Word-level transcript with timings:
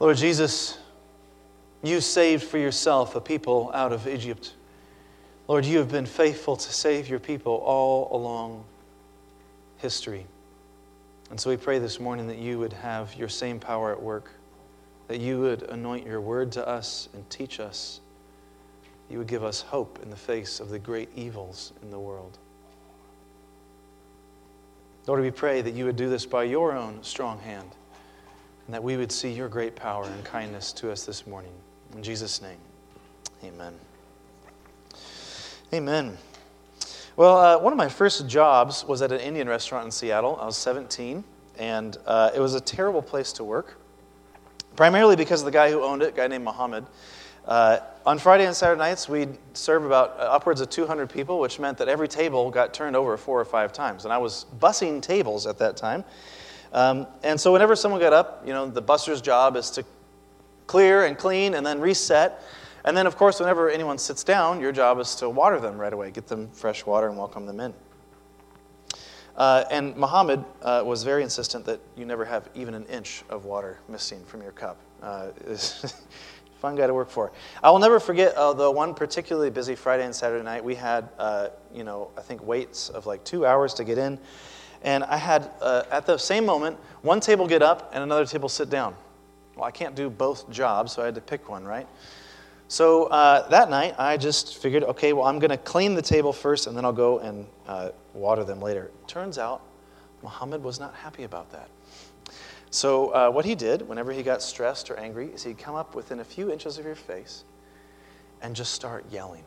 Lord 0.00 0.16
Jesus, 0.16 0.78
you 1.82 2.00
saved 2.00 2.44
for 2.44 2.58
yourself 2.58 3.16
a 3.16 3.20
people 3.20 3.72
out 3.74 3.92
of 3.92 4.06
Egypt. 4.06 4.54
Lord, 5.48 5.64
you 5.64 5.78
have 5.78 5.90
been 5.90 6.06
faithful 6.06 6.56
to 6.56 6.72
save 6.72 7.08
your 7.08 7.18
people 7.18 7.54
all 7.64 8.08
along 8.16 8.64
history. 9.78 10.26
And 11.30 11.40
so 11.40 11.50
we 11.50 11.56
pray 11.56 11.80
this 11.80 11.98
morning 11.98 12.28
that 12.28 12.38
you 12.38 12.60
would 12.60 12.72
have 12.74 13.14
your 13.16 13.28
same 13.28 13.58
power 13.58 13.90
at 13.90 14.00
work, 14.00 14.30
that 15.08 15.18
you 15.18 15.40
would 15.40 15.62
anoint 15.64 16.06
your 16.06 16.20
word 16.20 16.52
to 16.52 16.66
us 16.66 17.08
and 17.12 17.28
teach 17.28 17.58
us. 17.58 18.00
You 19.10 19.18
would 19.18 19.26
give 19.26 19.42
us 19.42 19.62
hope 19.62 19.98
in 20.02 20.10
the 20.10 20.16
face 20.16 20.60
of 20.60 20.68
the 20.68 20.78
great 20.78 21.08
evils 21.16 21.72
in 21.82 21.90
the 21.90 21.98
world. 21.98 22.38
Lord, 25.08 25.22
we 25.22 25.30
pray 25.32 25.60
that 25.60 25.74
you 25.74 25.86
would 25.86 25.96
do 25.96 26.08
this 26.08 26.24
by 26.24 26.44
your 26.44 26.72
own 26.72 27.02
strong 27.02 27.40
hand 27.40 27.70
and 28.68 28.74
that 28.74 28.84
we 28.84 28.98
would 28.98 29.10
see 29.10 29.32
your 29.32 29.48
great 29.48 29.74
power 29.74 30.04
and 30.04 30.24
kindness 30.24 30.74
to 30.74 30.92
us 30.92 31.06
this 31.06 31.26
morning. 31.26 31.52
In 31.94 32.02
Jesus' 32.02 32.42
name, 32.42 32.58
amen. 33.42 33.72
Amen. 35.72 36.18
Well, 37.16 37.38
uh, 37.38 37.58
one 37.58 37.72
of 37.72 37.78
my 37.78 37.88
first 37.88 38.28
jobs 38.28 38.84
was 38.84 39.00
at 39.00 39.10
an 39.10 39.20
Indian 39.20 39.48
restaurant 39.48 39.86
in 39.86 39.90
Seattle. 39.90 40.38
I 40.38 40.44
was 40.44 40.58
17, 40.58 41.24
and 41.58 41.96
uh, 42.04 42.30
it 42.34 42.40
was 42.40 42.52
a 42.54 42.60
terrible 42.60 43.00
place 43.00 43.32
to 43.32 43.44
work, 43.44 43.78
primarily 44.76 45.16
because 45.16 45.40
of 45.40 45.46
the 45.46 45.50
guy 45.50 45.70
who 45.70 45.82
owned 45.82 46.02
it, 46.02 46.10
a 46.10 46.16
guy 46.16 46.26
named 46.26 46.44
Mohammed. 46.44 46.84
Uh, 47.46 47.78
on 48.04 48.18
Friday 48.18 48.44
and 48.44 48.54
Saturday 48.54 48.80
nights, 48.80 49.08
we'd 49.08 49.38
serve 49.54 49.86
about 49.86 50.10
uh, 50.10 50.24
upwards 50.24 50.60
of 50.60 50.68
200 50.68 51.08
people, 51.08 51.40
which 51.40 51.58
meant 51.58 51.78
that 51.78 51.88
every 51.88 52.06
table 52.06 52.50
got 52.50 52.74
turned 52.74 52.94
over 52.94 53.16
four 53.16 53.40
or 53.40 53.46
five 53.46 53.72
times. 53.72 54.04
And 54.04 54.12
I 54.12 54.18
was 54.18 54.44
bussing 54.60 55.00
tables 55.00 55.46
at 55.46 55.56
that 55.56 55.78
time. 55.78 56.04
Um, 56.72 57.06
and 57.22 57.40
so 57.40 57.52
whenever 57.52 57.74
someone 57.76 58.00
got 58.00 58.12
up, 58.12 58.42
you 58.46 58.52
know, 58.52 58.66
the 58.66 58.82
busser's 58.82 59.20
job 59.20 59.56
is 59.56 59.70
to 59.70 59.84
clear 60.66 61.04
and 61.06 61.16
clean 61.16 61.54
and 61.54 61.64
then 61.64 61.80
reset. 61.80 62.42
And 62.84 62.96
then, 62.96 63.06
of 63.06 63.16
course, 63.16 63.40
whenever 63.40 63.68
anyone 63.68 63.98
sits 63.98 64.22
down, 64.22 64.60
your 64.60 64.72
job 64.72 64.98
is 64.98 65.14
to 65.16 65.28
water 65.28 65.60
them 65.60 65.78
right 65.78 65.92
away, 65.92 66.10
get 66.10 66.26
them 66.26 66.48
fresh 66.50 66.86
water 66.86 67.08
and 67.08 67.18
welcome 67.18 67.46
them 67.46 67.60
in. 67.60 67.74
Uh, 69.36 69.64
and 69.70 69.96
Muhammad 69.96 70.44
uh, 70.62 70.82
was 70.84 71.04
very 71.04 71.22
insistent 71.22 71.64
that 71.64 71.80
you 71.96 72.04
never 72.04 72.24
have 72.24 72.48
even 72.54 72.74
an 72.74 72.84
inch 72.86 73.22
of 73.30 73.44
water 73.44 73.78
missing 73.88 74.24
from 74.24 74.42
your 74.42 74.52
cup. 74.52 74.78
Uh, 75.02 75.28
Fun 76.60 76.74
guy 76.74 76.88
to 76.88 76.94
work 76.94 77.08
for. 77.08 77.30
I 77.62 77.70
will 77.70 77.78
never 77.78 78.00
forget 78.00 78.34
the 78.34 78.68
one 78.68 78.92
particularly 78.92 79.48
busy 79.48 79.76
Friday 79.76 80.04
and 80.04 80.12
Saturday 80.12 80.42
night. 80.42 80.64
We 80.64 80.74
had, 80.74 81.08
uh, 81.16 81.50
you 81.72 81.84
know, 81.84 82.10
I 82.16 82.20
think 82.20 82.44
waits 82.44 82.88
of 82.88 83.06
like 83.06 83.22
two 83.22 83.46
hours 83.46 83.74
to 83.74 83.84
get 83.84 83.96
in. 83.96 84.18
And 84.82 85.04
I 85.04 85.16
had, 85.16 85.50
uh, 85.60 85.84
at 85.90 86.06
the 86.06 86.18
same 86.18 86.46
moment, 86.46 86.78
one 87.02 87.20
table 87.20 87.46
get 87.46 87.62
up 87.62 87.90
and 87.92 88.02
another 88.02 88.26
table 88.26 88.48
sit 88.48 88.70
down. 88.70 88.94
Well, 89.56 89.64
I 89.64 89.70
can't 89.70 89.94
do 89.94 90.08
both 90.08 90.48
jobs, 90.50 90.92
so 90.92 91.02
I 91.02 91.06
had 91.06 91.14
to 91.16 91.20
pick 91.20 91.48
one, 91.48 91.64
right? 91.64 91.86
So 92.68 93.04
uh, 93.04 93.48
that 93.48 93.70
night, 93.70 93.94
I 93.98 94.16
just 94.18 94.58
figured, 94.58 94.84
okay, 94.84 95.14
well, 95.14 95.26
I'm 95.26 95.38
going 95.38 95.50
to 95.50 95.56
clean 95.56 95.94
the 95.94 96.02
table 96.02 96.32
first 96.32 96.66
and 96.66 96.76
then 96.76 96.84
I'll 96.84 96.92
go 96.92 97.18
and 97.18 97.46
uh, 97.66 97.90
water 98.12 98.44
them 98.44 98.60
later. 98.60 98.90
Turns 99.06 99.38
out, 99.38 99.62
Muhammad 100.22 100.62
was 100.62 100.78
not 100.78 100.94
happy 100.94 101.24
about 101.24 101.50
that. 101.52 101.68
So, 102.70 103.08
uh, 103.14 103.30
what 103.30 103.46
he 103.46 103.54
did 103.54 103.88
whenever 103.88 104.12
he 104.12 104.22
got 104.22 104.42
stressed 104.42 104.90
or 104.90 104.98
angry 104.98 105.28
is 105.28 105.42
he'd 105.42 105.56
come 105.56 105.74
up 105.74 105.94
within 105.94 106.20
a 106.20 106.24
few 106.24 106.52
inches 106.52 106.76
of 106.76 106.84
your 106.84 106.94
face 106.94 107.44
and 108.42 108.54
just 108.54 108.72
start 108.74 109.06
yelling. 109.10 109.44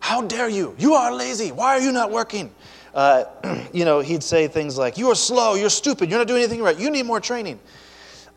How 0.00 0.20
dare 0.20 0.48
you? 0.48 0.74
You 0.78 0.94
are 0.94 1.14
lazy. 1.14 1.52
Why 1.52 1.76
are 1.76 1.80
you 1.80 1.92
not 1.92 2.10
working? 2.10 2.54
Uh, 2.96 3.26
you 3.74 3.84
know, 3.84 4.00
he'd 4.00 4.22
say 4.22 4.48
things 4.48 4.76
like, 4.78 4.96
You 4.96 5.10
are 5.10 5.14
slow. 5.14 5.54
You're 5.54 5.70
stupid. 5.70 6.10
You're 6.10 6.18
not 6.18 6.26
doing 6.26 6.42
anything 6.42 6.62
right. 6.62 6.76
You 6.76 6.90
need 6.90 7.04
more 7.04 7.20
training. 7.20 7.60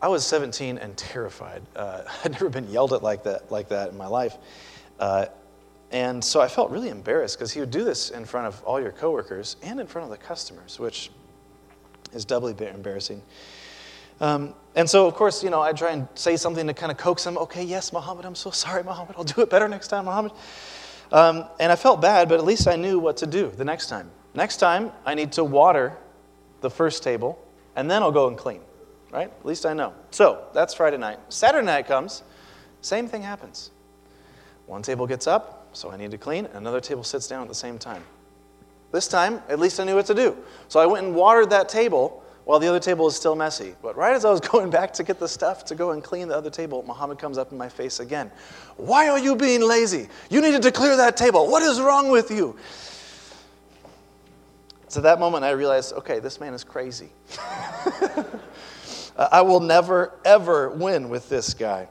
I 0.02 0.08
was 0.08 0.24
17 0.26 0.78
and 0.78 0.96
terrified. 0.96 1.62
Uh, 1.74 2.02
I'd 2.24 2.32
never 2.32 2.50
been 2.50 2.70
yelled 2.70 2.92
at 2.92 3.02
like 3.02 3.24
that, 3.24 3.50
like 3.50 3.70
that 3.70 3.90
in 3.90 3.96
my 3.96 4.06
life. 4.06 4.36
Uh, 4.98 5.26
and 5.90 6.22
so 6.22 6.40
I 6.40 6.46
felt 6.46 6.70
really 6.70 6.90
embarrassed 6.90 7.36
because 7.36 7.50
he 7.50 7.58
would 7.58 7.70
do 7.70 7.82
this 7.82 8.10
in 8.10 8.24
front 8.24 8.46
of 8.46 8.62
all 8.62 8.80
your 8.80 8.92
coworkers 8.92 9.56
and 9.62 9.80
in 9.80 9.86
front 9.86 10.04
of 10.04 10.10
the 10.10 10.24
customers, 10.24 10.78
which 10.78 11.10
is 12.12 12.24
doubly 12.24 12.54
embarrassing. 12.68 13.22
Um, 14.20 14.54
and 14.76 14.88
so, 14.88 15.06
of 15.06 15.14
course, 15.14 15.42
you 15.42 15.48
know, 15.50 15.62
I 15.62 15.72
try 15.72 15.92
and 15.92 16.06
say 16.14 16.36
something 16.36 16.66
to 16.66 16.74
kind 16.74 16.92
of 16.92 16.98
coax 16.98 17.26
him. 17.26 17.38
Okay, 17.38 17.64
yes, 17.64 17.92
Muhammad, 17.92 18.26
I'm 18.26 18.34
so 18.34 18.50
sorry, 18.52 18.84
Muhammad. 18.84 19.16
I'll 19.16 19.24
do 19.24 19.40
it 19.40 19.48
better 19.48 19.68
next 19.68 19.88
time, 19.88 20.04
Muhammad. 20.04 20.32
Um, 21.10 21.46
and 21.58 21.72
I 21.72 21.76
felt 21.76 22.00
bad, 22.00 22.28
but 22.28 22.38
at 22.38 22.44
least 22.44 22.68
I 22.68 22.76
knew 22.76 22.98
what 22.98 23.16
to 23.16 23.26
do 23.26 23.48
the 23.48 23.64
next 23.64 23.88
time. 23.88 24.10
Next 24.34 24.58
time, 24.58 24.92
I 25.04 25.14
need 25.14 25.32
to 25.32 25.44
water 25.44 25.96
the 26.60 26.70
first 26.70 27.02
table, 27.02 27.38
and 27.76 27.90
then 27.90 28.02
I'll 28.02 28.12
go 28.12 28.28
and 28.28 28.36
clean, 28.36 28.60
right? 29.10 29.28
At 29.28 29.46
least 29.46 29.66
I 29.66 29.72
know. 29.72 29.92
So 30.10 30.44
that's 30.52 30.74
Friday 30.74 30.98
night. 30.98 31.18
Saturday 31.28 31.66
night 31.66 31.86
comes, 31.86 32.22
same 32.80 33.08
thing 33.08 33.22
happens. 33.22 33.70
One 34.66 34.82
table 34.82 35.06
gets 35.06 35.26
up, 35.26 35.68
so 35.72 35.90
I 35.90 35.96
need 35.96 36.12
to 36.12 36.18
clean, 36.18 36.46
and 36.46 36.56
another 36.56 36.80
table 36.80 37.02
sits 37.02 37.26
down 37.26 37.42
at 37.42 37.48
the 37.48 37.54
same 37.54 37.78
time. 37.78 38.04
This 38.92 39.08
time, 39.08 39.42
at 39.48 39.58
least 39.58 39.78
I 39.80 39.84
knew 39.84 39.94
what 39.94 40.06
to 40.06 40.14
do. 40.14 40.36
So 40.68 40.80
I 40.80 40.86
went 40.86 41.06
and 41.06 41.14
watered 41.14 41.50
that 41.50 41.68
table 41.68 42.22
while 42.44 42.58
the 42.58 42.66
other 42.66 42.80
table 42.80 43.04
was 43.04 43.14
still 43.14 43.36
messy. 43.36 43.74
But 43.82 43.96
right 43.96 44.14
as 44.14 44.24
I 44.24 44.30
was 44.30 44.40
going 44.52 44.70
back 44.70 44.92
to 44.94 45.04
get 45.04 45.18
the 45.18 45.28
stuff 45.28 45.64
to 45.66 45.74
go 45.74 45.92
and 45.92 46.02
clean 46.02 46.28
the 46.28 46.36
other 46.36 46.50
table, 46.50 46.84
Muhammad 46.86 47.18
comes 47.18 47.38
up 47.38 47.52
in 47.52 47.58
my 47.58 47.68
face 47.68 48.00
again. 48.00 48.30
Why 48.76 49.08
are 49.08 49.18
you 49.18 49.36
being 49.36 49.60
lazy? 49.60 50.08
You 50.30 50.40
needed 50.40 50.62
to 50.62 50.72
clear 50.72 50.96
that 50.96 51.16
table. 51.16 51.48
What 51.48 51.62
is 51.62 51.80
wrong 51.80 52.08
with 52.08 52.30
you? 52.30 52.56
So 54.90 55.00
that 55.02 55.20
moment 55.20 55.44
I 55.44 55.50
realized, 55.50 55.92
okay, 55.92 56.18
this 56.18 56.40
man 56.40 56.52
is 56.52 56.64
crazy. 56.64 57.10
I 59.16 59.40
will 59.40 59.60
never, 59.60 60.18
ever 60.24 60.68
win 60.68 61.08
with 61.08 61.28
this 61.28 61.54
guy. 61.54 61.86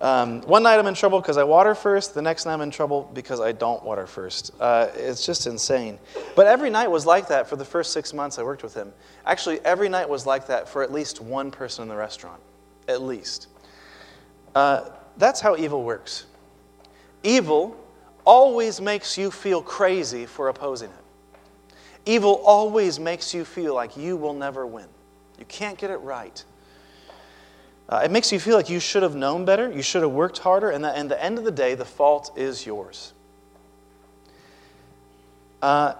Um, 0.00 0.40
one 0.42 0.62
night 0.62 0.78
I'm 0.78 0.86
in 0.86 0.94
trouble 0.94 1.20
because 1.20 1.36
I 1.38 1.42
water 1.42 1.74
first. 1.74 2.14
The 2.14 2.22
next 2.22 2.46
night 2.46 2.54
I'm 2.54 2.60
in 2.60 2.70
trouble 2.70 3.10
because 3.14 3.40
I 3.40 3.50
don't 3.50 3.82
water 3.82 4.06
first. 4.06 4.52
Uh, 4.60 4.90
it's 4.94 5.26
just 5.26 5.48
insane. 5.48 5.98
But 6.36 6.46
every 6.46 6.70
night 6.70 6.88
was 6.88 7.04
like 7.04 7.26
that 7.26 7.48
for 7.48 7.56
the 7.56 7.64
first 7.64 7.92
six 7.92 8.14
months 8.14 8.38
I 8.38 8.44
worked 8.44 8.62
with 8.62 8.74
him. 8.74 8.92
Actually, 9.26 9.58
every 9.64 9.88
night 9.88 10.08
was 10.08 10.24
like 10.24 10.46
that 10.46 10.68
for 10.68 10.84
at 10.84 10.92
least 10.92 11.20
one 11.20 11.50
person 11.50 11.82
in 11.82 11.88
the 11.88 11.96
restaurant. 11.96 12.40
At 12.86 13.02
least. 13.02 13.48
Uh, 14.54 14.90
that's 15.16 15.40
how 15.40 15.56
evil 15.56 15.82
works. 15.82 16.26
Evil 17.24 17.76
always 18.24 18.80
makes 18.80 19.18
you 19.18 19.32
feel 19.32 19.62
crazy 19.62 20.26
for 20.26 20.46
opposing 20.46 20.90
it. 20.90 20.99
Evil 22.10 22.42
always 22.44 22.98
makes 22.98 23.32
you 23.32 23.44
feel 23.44 23.72
like 23.72 23.96
you 23.96 24.16
will 24.16 24.34
never 24.34 24.66
win. 24.66 24.88
You 25.38 25.44
can't 25.44 25.78
get 25.78 25.90
it 25.90 25.98
right. 25.98 26.44
Uh, 27.88 28.02
it 28.04 28.10
makes 28.10 28.32
you 28.32 28.40
feel 28.40 28.56
like 28.56 28.68
you 28.68 28.80
should 28.80 29.04
have 29.04 29.14
known 29.14 29.44
better, 29.44 29.70
you 29.70 29.80
should 29.80 30.02
have 30.02 30.10
worked 30.10 30.38
harder, 30.38 30.70
and 30.70 30.84
at 30.84 31.08
the 31.08 31.22
end 31.22 31.38
of 31.38 31.44
the 31.44 31.52
day, 31.52 31.76
the 31.76 31.84
fault 31.84 32.32
is 32.36 32.66
yours. 32.66 33.12
Uh, 35.62 35.94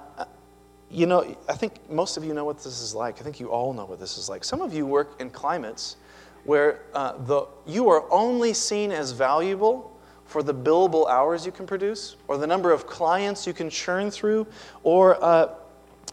you 0.91 1.07
know, 1.07 1.37
I 1.49 1.53
think 1.55 1.89
most 1.89 2.17
of 2.17 2.25
you 2.25 2.35
know 2.35 2.45
what 2.45 2.57
this 2.57 2.81
is 2.81 2.93
like. 2.93 3.21
I 3.21 3.23
think 3.23 3.39
you 3.39 3.53
all 3.53 3.73
know 3.73 3.85
what 3.85 4.01
this 4.01 4.19
is 4.19 4.29
like. 4.29 4.43
Some 4.43 4.63
of 4.63 4.75
you 4.75 4.87
work 4.87 5.21
in 5.21 5.31
climates 5.31 5.95
where 6.43 6.81
uh, 6.93 7.19
the, 7.19 7.47
you 7.67 7.89
are 7.89 8.05
only 8.11 8.53
seen 8.53 8.91
as 8.91 9.13
valuable 9.13 9.97
for 10.25 10.43
the 10.43 10.55
billable 10.55 11.09
hours 11.09 11.47
you 11.47 11.53
can 11.53 11.69
produce, 11.69 12.17
or 12.27 12.37
the 12.37 12.49
number 12.49 12.73
of 12.73 12.89
clients 12.89 13.47
you 13.47 13.53
can 13.53 13.71
churn 13.71 14.11
through, 14.11 14.45
or 14.83 15.23
uh, 15.23 15.55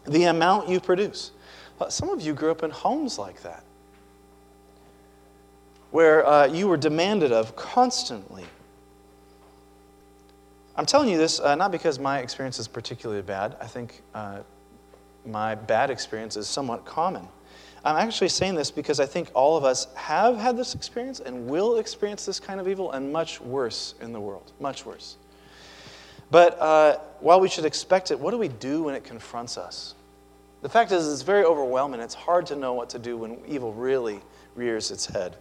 the 0.08 0.24
amount 0.24 0.68
you 0.68 0.80
produce. 0.80 1.32
Some 1.88 2.08
of 2.08 2.20
you 2.20 2.34
grew 2.34 2.50
up 2.50 2.62
in 2.62 2.70
homes 2.70 3.18
like 3.18 3.42
that 3.42 3.62
where 5.90 6.26
uh, 6.26 6.46
you 6.46 6.68
were 6.68 6.76
demanded 6.76 7.32
of 7.32 7.56
constantly. 7.56 8.44
I'm 10.76 10.86
telling 10.86 11.08
you 11.08 11.18
this 11.18 11.40
uh, 11.40 11.54
not 11.54 11.72
because 11.72 11.98
my 11.98 12.20
experience 12.20 12.58
is 12.58 12.68
particularly 12.68 13.22
bad. 13.22 13.56
I 13.60 13.66
think 13.66 14.02
uh, 14.14 14.40
my 15.26 15.54
bad 15.54 15.90
experience 15.90 16.36
is 16.36 16.46
somewhat 16.46 16.84
common. 16.84 17.26
I'm 17.84 17.96
actually 17.96 18.28
saying 18.28 18.54
this 18.54 18.70
because 18.70 19.00
I 19.00 19.06
think 19.06 19.30
all 19.34 19.56
of 19.56 19.64
us 19.64 19.86
have 19.94 20.36
had 20.36 20.56
this 20.56 20.74
experience 20.74 21.20
and 21.20 21.46
will 21.46 21.78
experience 21.78 22.26
this 22.26 22.38
kind 22.40 22.60
of 22.60 22.68
evil 22.68 22.92
and 22.92 23.12
much 23.12 23.40
worse 23.40 23.94
in 24.00 24.12
the 24.12 24.20
world. 24.20 24.52
Much 24.60 24.84
worse. 24.84 25.16
But 26.30 26.60
uh, 26.60 26.98
while 27.20 27.40
we 27.40 27.48
should 27.48 27.64
expect 27.64 28.10
it, 28.10 28.18
what 28.18 28.32
do 28.32 28.38
we 28.38 28.48
do 28.48 28.82
when 28.82 28.94
it 28.94 29.04
confronts 29.04 29.56
us? 29.56 29.94
The 30.60 30.68
fact 30.68 30.90
is, 30.90 31.10
it's 31.12 31.22
very 31.22 31.44
overwhelming. 31.44 32.00
It's 32.00 32.14
hard 32.14 32.46
to 32.46 32.56
know 32.56 32.72
what 32.72 32.90
to 32.90 32.98
do 32.98 33.16
when 33.16 33.38
evil 33.46 33.72
really 33.72 34.20
rears 34.56 34.90
its 34.90 35.06
head. 35.06 35.36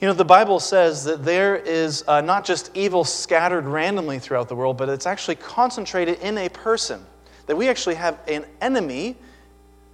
You 0.00 0.06
know, 0.06 0.14
the 0.14 0.24
Bible 0.24 0.60
says 0.60 1.02
that 1.04 1.24
there 1.24 1.56
is 1.56 2.04
uh, 2.06 2.20
not 2.20 2.44
just 2.44 2.70
evil 2.74 3.02
scattered 3.02 3.66
randomly 3.66 4.20
throughout 4.20 4.48
the 4.48 4.54
world, 4.54 4.76
but 4.76 4.88
it's 4.88 5.06
actually 5.06 5.34
concentrated 5.34 6.20
in 6.20 6.38
a 6.38 6.48
person. 6.48 7.04
That 7.46 7.56
we 7.56 7.68
actually 7.68 7.96
have 7.96 8.20
an 8.28 8.44
enemy 8.60 9.16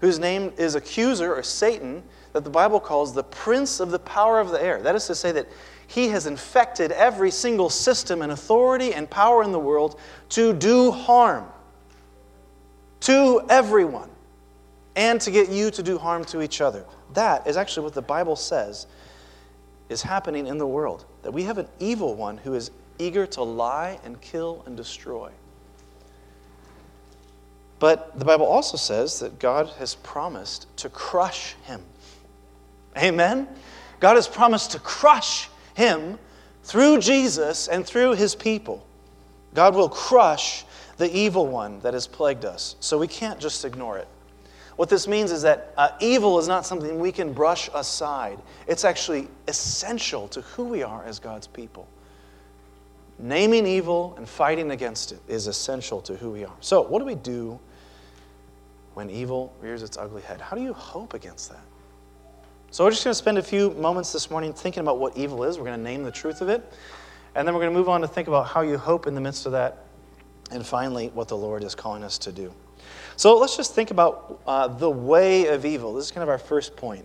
whose 0.00 0.18
name 0.18 0.52
is 0.58 0.74
accuser 0.74 1.34
or 1.34 1.42
Satan, 1.42 2.02
that 2.34 2.44
the 2.44 2.50
Bible 2.50 2.80
calls 2.80 3.14
the 3.14 3.24
prince 3.24 3.80
of 3.80 3.90
the 3.90 3.98
power 4.00 4.38
of 4.38 4.50
the 4.50 4.62
air. 4.62 4.82
That 4.82 4.94
is 4.94 5.06
to 5.06 5.14
say, 5.14 5.32
that 5.32 5.48
he 5.86 6.08
has 6.08 6.26
infected 6.26 6.92
every 6.92 7.30
single 7.30 7.70
system 7.70 8.20
and 8.20 8.32
authority 8.32 8.92
and 8.92 9.08
power 9.08 9.42
in 9.42 9.52
the 9.52 9.58
world 9.58 9.98
to 10.30 10.52
do 10.52 10.90
harm 10.90 11.46
to 13.04 13.42
everyone 13.48 14.10
and 14.96 15.20
to 15.20 15.30
get 15.30 15.48
you 15.48 15.70
to 15.70 15.82
do 15.82 15.98
harm 15.98 16.24
to 16.26 16.42
each 16.42 16.60
other. 16.60 16.84
That 17.12 17.46
is 17.46 17.56
actually 17.56 17.84
what 17.84 17.94
the 17.94 18.02
Bible 18.02 18.36
says 18.36 18.86
is 19.88 20.02
happening 20.02 20.46
in 20.46 20.58
the 20.58 20.66
world, 20.66 21.04
that 21.22 21.32
we 21.32 21.42
have 21.42 21.58
an 21.58 21.68
evil 21.78 22.14
one 22.14 22.38
who 22.38 22.54
is 22.54 22.70
eager 22.98 23.26
to 23.26 23.42
lie 23.42 23.98
and 24.04 24.20
kill 24.20 24.62
and 24.66 24.76
destroy. 24.76 25.30
But 27.78 28.18
the 28.18 28.24
Bible 28.24 28.46
also 28.46 28.76
says 28.76 29.18
that 29.20 29.38
God 29.38 29.68
has 29.78 29.96
promised 29.96 30.74
to 30.78 30.88
crush 30.88 31.54
him. 31.64 31.82
Amen? 32.96 33.48
God 34.00 34.14
has 34.14 34.28
promised 34.28 34.70
to 34.72 34.78
crush 34.78 35.48
him 35.74 36.18
through 36.62 37.00
Jesus 37.00 37.68
and 37.68 37.84
through 37.84 38.14
his 38.14 38.34
people. 38.34 38.86
God 39.52 39.74
will 39.74 39.88
crush 39.88 40.64
the 40.96 41.14
evil 41.16 41.46
one 41.46 41.80
that 41.80 41.94
has 41.94 42.06
plagued 42.06 42.44
us. 42.44 42.76
So 42.80 42.98
we 42.98 43.08
can't 43.08 43.40
just 43.40 43.64
ignore 43.64 43.98
it. 43.98 44.08
What 44.76 44.88
this 44.88 45.06
means 45.06 45.30
is 45.30 45.42
that 45.42 45.72
uh, 45.76 45.90
evil 46.00 46.38
is 46.38 46.48
not 46.48 46.66
something 46.66 46.98
we 46.98 47.12
can 47.12 47.32
brush 47.32 47.70
aside, 47.74 48.40
it's 48.66 48.84
actually 48.84 49.28
essential 49.46 50.26
to 50.28 50.40
who 50.40 50.64
we 50.64 50.82
are 50.82 51.04
as 51.04 51.18
God's 51.18 51.46
people. 51.46 51.86
Naming 53.18 53.66
evil 53.66 54.14
and 54.16 54.28
fighting 54.28 54.72
against 54.72 55.12
it 55.12 55.20
is 55.28 55.46
essential 55.46 56.00
to 56.02 56.16
who 56.16 56.30
we 56.32 56.44
are. 56.44 56.54
So, 56.60 56.82
what 56.82 56.98
do 56.98 57.04
we 57.04 57.14
do 57.14 57.60
when 58.94 59.08
evil 59.08 59.52
rears 59.60 59.84
its 59.84 59.96
ugly 59.96 60.22
head? 60.22 60.40
How 60.40 60.56
do 60.56 60.62
you 60.62 60.72
hope 60.72 61.14
against 61.14 61.50
that? 61.50 61.62
So, 62.72 62.82
we're 62.82 62.90
just 62.90 63.04
going 63.04 63.12
to 63.12 63.18
spend 63.18 63.38
a 63.38 63.42
few 63.42 63.70
moments 63.70 64.12
this 64.12 64.32
morning 64.32 64.52
thinking 64.52 64.80
about 64.80 64.98
what 64.98 65.16
evil 65.16 65.44
is. 65.44 65.58
We're 65.58 65.66
going 65.66 65.78
to 65.78 65.84
name 65.84 66.02
the 66.02 66.10
truth 66.10 66.40
of 66.40 66.48
it. 66.48 66.72
And 67.36 67.46
then 67.46 67.54
we're 67.54 67.60
going 67.60 67.72
to 67.72 67.78
move 67.78 67.88
on 67.88 68.00
to 68.00 68.08
think 68.08 68.26
about 68.26 68.48
how 68.48 68.62
you 68.62 68.76
hope 68.76 69.06
in 69.06 69.14
the 69.14 69.20
midst 69.20 69.46
of 69.46 69.52
that. 69.52 69.83
And 70.54 70.64
finally, 70.64 71.08
what 71.08 71.28
the 71.28 71.36
Lord 71.36 71.64
is 71.64 71.74
calling 71.74 72.02
us 72.02 72.16
to 72.18 72.32
do. 72.32 72.52
So 73.16 73.36
let's 73.38 73.56
just 73.56 73.74
think 73.74 73.90
about 73.90 74.40
uh, 74.46 74.68
the 74.68 74.90
way 74.90 75.48
of 75.48 75.64
evil. 75.64 75.94
This 75.94 76.06
is 76.06 76.10
kind 76.10 76.22
of 76.22 76.28
our 76.28 76.38
first 76.38 76.76
point. 76.76 77.04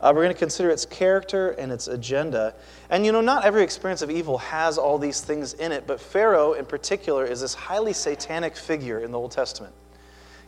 Uh, 0.00 0.12
we're 0.14 0.22
going 0.22 0.34
to 0.34 0.38
consider 0.38 0.70
its 0.70 0.84
character 0.84 1.50
and 1.52 1.72
its 1.72 1.88
agenda. 1.88 2.54
And 2.90 3.06
you 3.06 3.12
know, 3.12 3.20
not 3.20 3.44
every 3.44 3.62
experience 3.62 4.02
of 4.02 4.10
evil 4.10 4.38
has 4.38 4.78
all 4.78 4.98
these 4.98 5.20
things 5.20 5.54
in 5.54 5.72
it, 5.72 5.86
but 5.86 6.00
Pharaoh 6.00 6.52
in 6.52 6.66
particular 6.66 7.24
is 7.24 7.40
this 7.40 7.54
highly 7.54 7.92
satanic 7.92 8.56
figure 8.56 9.00
in 9.00 9.10
the 9.10 9.18
Old 9.18 9.30
Testament. 9.32 9.74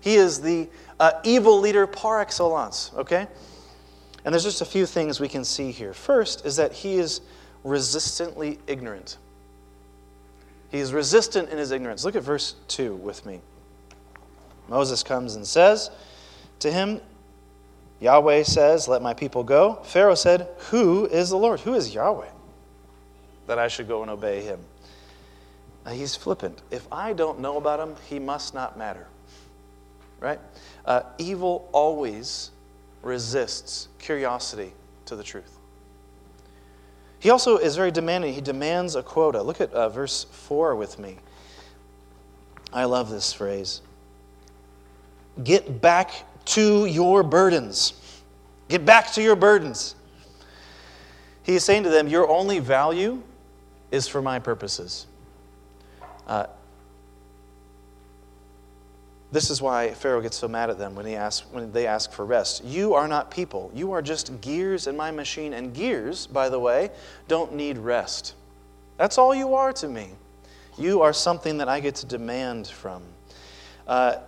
He 0.01 0.17
is 0.17 0.41
the 0.41 0.69
uh, 1.01 1.13
evil 1.25 1.59
leader 1.59 1.87
par 1.87 2.21
excellence, 2.21 2.91
okay? 2.95 3.27
And 4.25 4.35
there's 4.35 4.45
just 4.45 4.61
a 4.61 4.67
few 4.67 4.87
things 4.87 5.21
we 5.21 5.29
can 5.29 5.45
see 5.45 5.71
here. 5.71 5.95
First 5.95 6.45
is 6.45 6.57
that 6.57 6.73
he 6.73 6.97
is 6.97 7.23
resistantly 7.65 8.59
ignorant. 8.67 9.17
He 10.71 10.79
is 10.79 10.93
resistant 10.93 11.51
in 11.51 11.59
his 11.59 11.71
ignorance. 11.71 12.05
Look 12.05 12.17
at 12.17 12.23
verse 12.23 12.55
2 12.69 12.95
with 12.97 13.25
me. 13.25 13.41
Moses 14.69 15.03
comes 15.03 15.37
and 15.37 15.47
says 15.47 15.91
to 16.61 16.73
him, 16.73 17.01
Yahweh 18.01 18.43
says, 18.43 18.89
Let 18.89 19.03
my 19.03 19.15
people 19.15 19.45
go. 19.45 19.77
Pharaoh 19.85 20.15
said, 20.15 20.49
Who 20.71 21.07
is 21.07 21.31
the 21.31 21.37
Lord? 21.37 21.61
Who 21.61 21.75
is 21.75 21.95
Yahweh 21.95 22.29
that 23.47 23.59
I 23.59 23.69
should 23.69 23.89
go 23.89 24.03
and 24.03 24.11
obey 24.11 24.43
him? 24.43 24.61
Now, 25.85 25.93
he's 25.93 26.17
flippant. 26.17 26.61
If 26.71 26.87
I 26.91 27.13
don't 27.13 27.39
know 27.39 27.57
about 27.59 27.79
him, 27.79 27.95
he 28.09 28.19
must 28.19 28.55
not 28.55 28.77
matter. 28.77 29.07
Right? 30.19 30.41
Uh, 30.85 31.03
evil 31.19 31.69
always 31.73 32.51
resists 33.03 33.89
curiosity 33.99 34.73
to 35.05 35.15
the 35.15 35.23
truth. 35.23 35.56
He 37.19 37.31
also 37.31 37.57
is 37.57 37.77
very 37.77 37.91
demanding. 37.91 38.35
He 38.35 38.41
demands 38.41 38.95
a 38.95 39.03
quota. 39.03 39.43
Look 39.43 39.61
at 39.61 39.73
uh, 39.73 39.89
verse 39.89 40.25
4 40.31 40.77
with 40.77 40.99
me. 40.99 41.17
I 42.73 42.85
love 42.85 43.11
this 43.11 43.33
phrase. 43.33 43.81
Get 45.43 45.81
back 45.81 46.13
to 46.47 46.87
your 46.87 47.23
burdens. 47.23 47.95
Get 48.69 48.85
back 48.85 49.13
to 49.13 49.23
your 49.23 49.37
burdens. 49.37 49.95
He 51.43 51.55
is 51.55 51.65
saying 51.65 51.85
to 51.85 51.91
them, 51.91 52.09
Your 52.09 52.29
only 52.29 52.59
value 52.59 53.23
is 53.91 54.09
for 54.09 54.21
my 54.21 54.39
purposes. 54.39 55.07
Uh, 56.27 56.47
this 59.37 59.51
is 59.51 59.61
why 59.61 59.93
Pharaoh 59.93 60.23
gets 60.23 60.39
so 60.39 60.49
mad 60.49 60.71
at 60.71 60.79
them 60.79 60.95
when, 60.95 61.05
he 61.05 61.15
asks, 61.15 61.47
when 61.53 61.71
they 61.71 61.87
ask 61.87 62.11
for 62.11 62.25
rest. 62.25 62.65
You 62.65 62.95
are 62.95 63.07
not 63.07 63.31
people. 63.31 63.71
You 63.75 63.93
are 63.93 64.01
just 64.01 64.41
gears 64.41 64.87
in 64.87 64.97
my 64.97 65.11
machine. 65.11 65.53
And 65.53 65.75
gears, 65.75 66.27
by 66.27 66.49
the 66.49 66.59
way, 66.59 66.89
don't 67.29 67.53
need 67.53 67.77
rest. 67.77 68.35
That's 68.97 69.19
all 69.19 69.35
you 69.35 69.53
are 69.53 69.75
to 69.75 69.89
me. 69.89 70.13
You 70.79 71.03
are 71.03 71.13
something 71.13 71.59
that 71.59 71.69
I 71.69 71.81
get 71.81 71.97
to 71.97 72.07
demand 72.07 72.67
from. 72.67 73.03
Uh, 73.87 74.21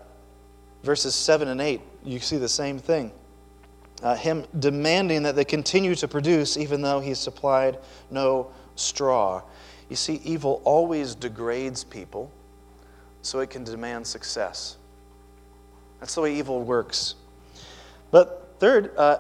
verses 0.83 1.15
7 1.15 1.49
and 1.49 1.63
8, 1.63 1.81
you 2.05 2.19
see 2.19 2.37
the 2.37 2.47
same 2.47 2.79
thing. 2.79 3.11
Uh, 4.03 4.15
him 4.15 4.45
demanding 4.59 5.23
that 5.23 5.37
they 5.37 5.45
continue 5.47 5.95
to 5.95 6.07
produce 6.07 6.59
even 6.59 6.83
though 6.83 7.01
he 7.01 7.15
supplied 7.15 7.79
no 8.11 8.51
straw. 8.77 9.43
You 9.89 9.97
see, 9.97 10.21
evil 10.23 10.61
always 10.65 11.15
degrades 11.15 11.83
people 11.83 12.31
so 13.23 13.41
it 13.41 13.49
can 13.49 13.65
demand 13.65 14.07
success. 14.07 14.78
That's 16.01 16.15
the 16.15 16.21
way 16.21 16.35
evil 16.37 16.63
works. 16.63 17.15
But 18.11 18.55
third, 18.59 18.97
uh, 18.97 19.19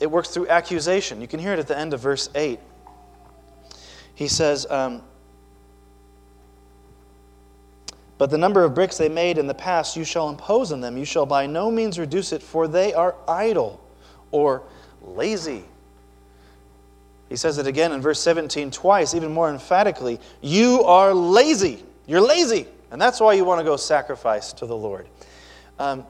it 0.00 0.10
works 0.10 0.28
through 0.28 0.48
accusation. 0.48 1.20
You 1.20 1.28
can 1.28 1.40
hear 1.40 1.52
it 1.52 1.58
at 1.58 1.66
the 1.66 1.78
end 1.78 1.94
of 1.94 2.00
verse 2.00 2.28
8. 2.34 2.60
He 4.14 4.28
says, 4.28 4.66
um, 4.70 5.02
But 8.18 8.30
the 8.30 8.38
number 8.38 8.64
of 8.64 8.74
bricks 8.74 8.98
they 8.98 9.08
made 9.08 9.38
in 9.38 9.46
the 9.46 9.54
past 9.54 9.96
you 9.96 10.04
shall 10.04 10.28
impose 10.28 10.72
on 10.72 10.80
them. 10.80 10.96
You 10.98 11.04
shall 11.04 11.24
by 11.24 11.46
no 11.46 11.70
means 11.70 11.98
reduce 11.98 12.32
it, 12.32 12.42
for 12.42 12.66
they 12.66 12.92
are 12.92 13.14
idle 13.28 13.80
or 14.32 14.64
lazy. 15.00 15.64
He 17.28 17.36
says 17.36 17.58
it 17.58 17.66
again 17.66 17.92
in 17.92 18.00
verse 18.00 18.20
17 18.20 18.72
twice, 18.72 19.14
even 19.14 19.32
more 19.32 19.50
emphatically. 19.50 20.18
You 20.40 20.82
are 20.82 21.14
lazy. 21.14 21.84
You're 22.06 22.20
lazy. 22.20 22.66
And 22.90 23.00
that's 23.00 23.20
why 23.20 23.34
you 23.34 23.44
want 23.44 23.60
to 23.60 23.64
go 23.64 23.76
sacrifice 23.76 24.52
to 24.54 24.66
the 24.66 24.76
Lord. 24.76 25.06
Um, 25.78 26.04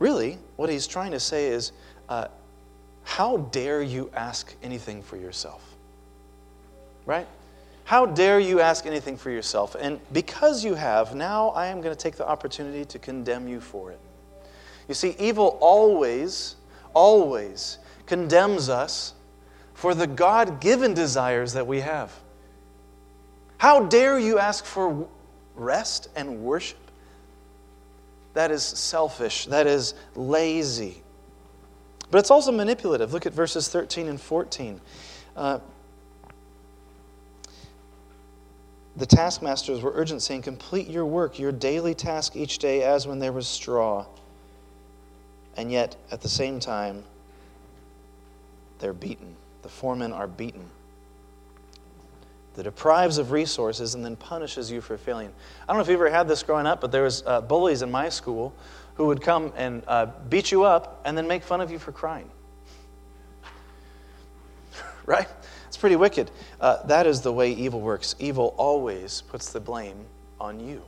really, 0.00 0.38
what 0.56 0.68
he's 0.68 0.88
trying 0.88 1.12
to 1.12 1.20
say 1.20 1.46
is 1.46 1.70
uh, 2.08 2.26
how 3.04 3.36
dare 3.36 3.80
you 3.80 4.10
ask 4.14 4.52
anything 4.62 5.02
for 5.02 5.16
yourself? 5.16 5.62
Right? 7.06 7.28
How 7.84 8.06
dare 8.06 8.40
you 8.40 8.60
ask 8.60 8.86
anything 8.86 9.16
for 9.16 9.30
yourself? 9.30 9.76
And 9.78 10.00
because 10.12 10.64
you 10.64 10.74
have, 10.74 11.14
now 11.14 11.50
I 11.50 11.66
am 11.66 11.80
going 11.80 11.94
to 11.94 12.00
take 12.00 12.16
the 12.16 12.28
opportunity 12.28 12.84
to 12.84 12.98
condemn 12.98 13.46
you 13.46 13.60
for 13.60 13.90
it. 13.90 14.00
You 14.88 14.94
see, 14.94 15.14
evil 15.18 15.58
always, 15.60 16.56
always 16.94 17.78
condemns 18.06 18.68
us 18.68 19.14
for 19.74 19.94
the 19.94 20.06
God 20.06 20.60
given 20.60 20.94
desires 20.94 21.52
that 21.52 21.66
we 21.66 21.80
have. 21.80 22.12
How 23.58 23.84
dare 23.84 24.18
you 24.18 24.38
ask 24.38 24.64
for 24.64 25.06
rest 25.54 26.08
and 26.16 26.42
worship? 26.42 26.89
That 28.34 28.50
is 28.50 28.62
selfish. 28.62 29.46
That 29.46 29.66
is 29.66 29.94
lazy. 30.14 31.02
But 32.10 32.18
it's 32.18 32.30
also 32.30 32.52
manipulative. 32.52 33.12
Look 33.12 33.26
at 33.26 33.32
verses 33.32 33.68
13 33.68 34.08
and 34.08 34.20
14. 34.20 34.80
Uh, 35.36 35.60
The 38.96 39.06
taskmasters 39.06 39.80
were 39.80 39.92
urgent, 39.94 40.20
saying, 40.20 40.42
Complete 40.42 40.88
your 40.88 41.06
work, 41.06 41.38
your 41.38 41.52
daily 41.52 41.94
task 41.94 42.36
each 42.36 42.58
day, 42.58 42.82
as 42.82 43.06
when 43.06 43.18
there 43.18 43.32
was 43.32 43.46
straw. 43.46 44.04
And 45.56 45.72
yet, 45.72 45.96
at 46.10 46.20
the 46.20 46.28
same 46.28 46.60
time, 46.60 47.04
they're 48.78 48.92
beaten. 48.92 49.36
The 49.62 49.70
foremen 49.70 50.12
are 50.12 50.26
beaten. 50.26 50.68
That 52.60 52.64
deprives 52.64 53.16
of 53.16 53.32
resources 53.32 53.94
and 53.94 54.04
then 54.04 54.16
punishes 54.16 54.70
you 54.70 54.82
for 54.82 54.98
failing. 54.98 55.32
I 55.62 55.66
don't 55.66 55.76
know 55.76 55.80
if 55.80 55.88
you 55.88 55.94
ever 55.94 56.10
had 56.10 56.28
this 56.28 56.42
growing 56.42 56.66
up, 56.66 56.82
but 56.82 56.92
there 56.92 57.04
was 57.04 57.22
uh, 57.24 57.40
bullies 57.40 57.80
in 57.80 57.90
my 57.90 58.10
school 58.10 58.52
who 58.96 59.06
would 59.06 59.22
come 59.22 59.54
and 59.56 59.82
uh, 59.88 60.08
beat 60.28 60.52
you 60.52 60.64
up 60.64 61.00
and 61.06 61.16
then 61.16 61.26
make 61.26 61.42
fun 61.42 61.62
of 61.62 61.70
you 61.70 61.78
for 61.78 61.90
crying. 61.90 62.30
right? 65.06 65.26
It's 65.68 65.78
pretty 65.78 65.96
wicked. 65.96 66.30
Uh, 66.60 66.84
that 66.84 67.06
is 67.06 67.22
the 67.22 67.32
way 67.32 67.50
evil 67.50 67.80
works. 67.80 68.14
Evil 68.18 68.52
always 68.58 69.22
puts 69.22 69.52
the 69.52 69.60
blame 69.60 70.04
on 70.38 70.60
you. 70.60 70.82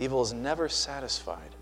Evil 0.00 0.20
is 0.20 0.32
never 0.32 0.68
satisfied. 0.68 1.54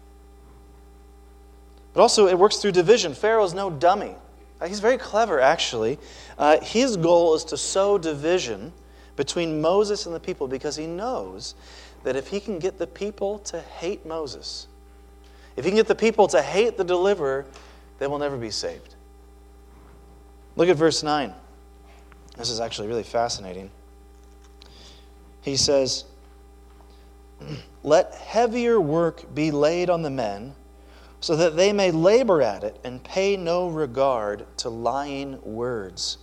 But 1.93 2.01
also, 2.01 2.27
it 2.27 2.39
works 2.39 2.57
through 2.57 2.73
division. 2.73 3.13
Pharaoh's 3.13 3.53
no 3.53 3.69
dummy. 3.69 4.15
Uh, 4.63 4.67
he's 4.67 4.81
very 4.81 4.97
clever, 4.97 5.43
actually. 5.43 5.99
Uh, 6.39 6.59
his 6.63 6.97
goal 6.97 7.35
is 7.35 7.45
to 7.45 7.59
sow 7.59 7.99
division 7.99 8.73
between 9.17 9.61
Moses 9.61 10.07
and 10.07 10.15
the 10.15 10.21
people 10.21 10.47
because 10.47 10.77
he 10.77 10.87
knows 10.87 11.55
that 12.05 12.17
if 12.17 12.29
he 12.29 12.39
can 12.39 12.59
get 12.59 12.79
the 12.79 12.87
people 12.87 13.39
to 13.41 13.61
hate 13.61 14.07
Moses, 14.07 14.69
if 15.57 15.65
he 15.65 15.71
can 15.71 15.77
get 15.77 15.89
the 15.89 15.95
people 15.95 16.29
to 16.29 16.43
hate 16.43 16.77
the 16.77 16.85
deliverer, 16.85 17.47
they 17.99 18.07
will 18.07 18.19
never 18.19 18.37
be 18.37 18.51
saved. 18.51 18.95
Look 20.55 20.69
at 20.69 20.77
verse 20.77 21.03
9. 21.03 21.33
This 22.37 22.51
is 22.51 22.61
actually 22.61 22.89
really 22.89 23.03
fascinating. 23.03 23.71
He 25.41 25.57
says, 25.57 26.05
Let 27.83 28.15
heavier 28.15 28.81
work 28.81 29.35
be 29.35 29.51
laid 29.51 29.89
on 29.91 30.03
the 30.03 30.11
men, 30.11 30.55
so 31.21 31.37
that 31.37 31.57
they 31.57 31.73
may 31.73 31.91
labor 31.91 32.43
at 32.43 32.63
it 32.63 32.79
and 32.85 33.03
pay 33.03 33.37
no 33.37 33.69
regard 33.69 34.47
to 34.59 34.69
lying 34.69 35.41
words. 35.43 36.19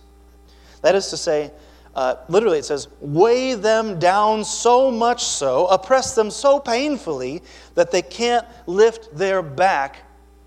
That 0.82 0.94
is 0.94 1.08
to 1.08 1.16
say, 1.16 1.50
uh, 1.94 2.16
literally 2.28 2.58
it 2.58 2.64
says, 2.64 2.88
weigh 3.00 3.54
them 3.54 3.98
down 3.98 4.44
so 4.44 4.90
much 4.90 5.24
so, 5.24 5.66
oppress 5.66 6.14
them 6.14 6.30
so 6.30 6.58
painfully 6.58 7.42
that 7.74 7.90
they 7.90 8.02
can't 8.02 8.46
lift 8.66 9.14
their 9.16 9.42
back 9.42 10.02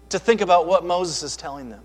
to 0.09 0.19
think 0.19 0.41
about 0.41 0.67
what 0.67 0.85
Moses 0.85 1.23
is 1.23 1.37
telling 1.37 1.69
them. 1.69 1.83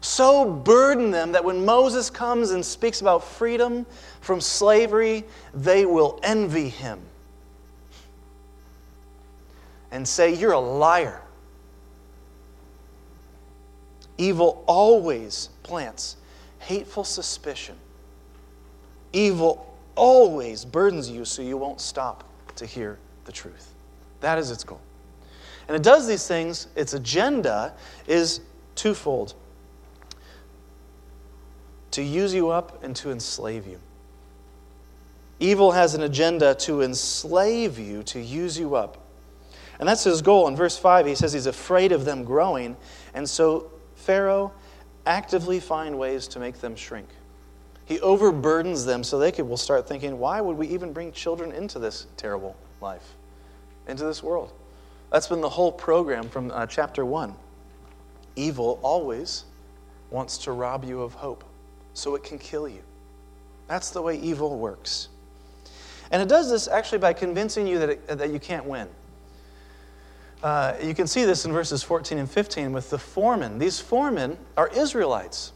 So 0.00 0.50
burden 0.50 1.10
them 1.10 1.32
that 1.32 1.44
when 1.44 1.64
Moses 1.64 2.10
comes 2.10 2.50
and 2.50 2.64
speaks 2.64 3.00
about 3.00 3.22
freedom 3.22 3.86
from 4.20 4.40
slavery, 4.40 5.24
they 5.54 5.86
will 5.86 6.18
envy 6.22 6.68
him 6.68 7.00
and 9.92 10.06
say, 10.06 10.34
You're 10.34 10.52
a 10.52 10.60
liar. 10.60 11.22
Evil 14.18 14.64
always 14.66 15.50
plants 15.62 16.16
hateful 16.62 17.04
suspicion. 17.04 17.76
Evil 19.12 19.74
always 19.94 20.64
burdens 20.64 21.10
you 21.10 21.24
so 21.24 21.42
you 21.42 21.56
won't 21.56 21.80
stop 21.80 22.24
to 22.56 22.66
hear 22.66 22.98
the 23.24 23.32
truth. 23.32 23.74
That 24.20 24.38
is 24.38 24.50
its 24.50 24.64
goal. 24.64 24.80
And 25.68 25.76
it 25.76 25.82
does 25.82 26.06
these 26.06 26.26
things, 26.26 26.68
its 26.76 26.94
agenda 26.94 27.74
is 28.06 28.40
twofold 28.74 29.34
to 31.92 32.02
use 32.02 32.34
you 32.34 32.50
up 32.50 32.82
and 32.82 32.96
to 32.96 33.10
enslave 33.10 33.66
you. 33.66 33.78
Evil 35.40 35.72
has 35.72 35.94
an 35.94 36.02
agenda 36.02 36.54
to 36.54 36.82
enslave 36.82 37.78
you, 37.78 38.02
to 38.04 38.20
use 38.20 38.58
you 38.58 38.74
up. 38.74 38.98
And 39.78 39.88
that's 39.88 40.04
his 40.04 40.22
goal. 40.22 40.48
In 40.48 40.56
verse 40.56 40.78
5, 40.78 41.06
he 41.06 41.14
says 41.14 41.32
he's 41.32 41.46
afraid 41.46 41.92
of 41.92 42.04
them 42.04 42.24
growing. 42.24 42.76
And 43.14 43.28
so 43.28 43.70
Pharaoh 43.96 44.52
actively 45.04 45.58
find 45.58 45.98
ways 45.98 46.28
to 46.28 46.38
make 46.38 46.60
them 46.60 46.76
shrink. 46.76 47.08
He 47.92 47.98
overburdens 47.98 48.86
them 48.86 49.04
so 49.04 49.18
they 49.18 49.30
could, 49.30 49.46
will 49.46 49.58
start 49.58 49.86
thinking, 49.86 50.18
why 50.18 50.40
would 50.40 50.56
we 50.56 50.66
even 50.68 50.94
bring 50.94 51.12
children 51.12 51.52
into 51.52 51.78
this 51.78 52.06
terrible 52.16 52.56
life, 52.80 53.16
into 53.86 54.04
this 54.04 54.22
world? 54.22 54.50
That's 55.10 55.28
been 55.28 55.42
the 55.42 55.50
whole 55.50 55.70
program 55.70 56.30
from 56.30 56.50
uh, 56.52 56.64
chapter 56.64 57.04
1. 57.04 57.34
Evil 58.34 58.80
always 58.80 59.44
wants 60.10 60.38
to 60.38 60.52
rob 60.52 60.86
you 60.86 61.02
of 61.02 61.12
hope 61.12 61.44
so 61.92 62.14
it 62.14 62.24
can 62.24 62.38
kill 62.38 62.66
you. 62.66 62.80
That's 63.68 63.90
the 63.90 64.00
way 64.00 64.16
evil 64.18 64.58
works. 64.58 65.08
And 66.10 66.22
it 66.22 66.30
does 66.30 66.48
this 66.50 66.68
actually 66.68 66.96
by 66.96 67.12
convincing 67.12 67.66
you 67.66 67.78
that, 67.78 67.90
it, 67.90 68.06
that 68.06 68.30
you 68.30 68.40
can't 68.40 68.64
win. 68.64 68.88
Uh, 70.42 70.76
you 70.82 70.94
can 70.94 71.06
see 71.06 71.26
this 71.26 71.44
in 71.44 71.52
verses 71.52 71.82
14 71.82 72.16
and 72.16 72.30
15 72.30 72.72
with 72.72 72.88
the 72.88 72.98
foremen. 72.98 73.58
These 73.58 73.80
foremen 73.80 74.38
are 74.56 74.68
Israelites. 74.68 75.52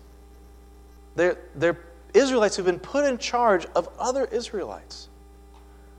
They're, 1.14 1.38
they're 1.55 1.78
Israelites 2.15 2.57
who've 2.57 2.67
been 2.67 2.79
put 2.79 3.05
in 3.05 3.19
charge 3.19 3.67
of 3.75 3.89
other 3.99 4.25
Israelites 4.27 5.09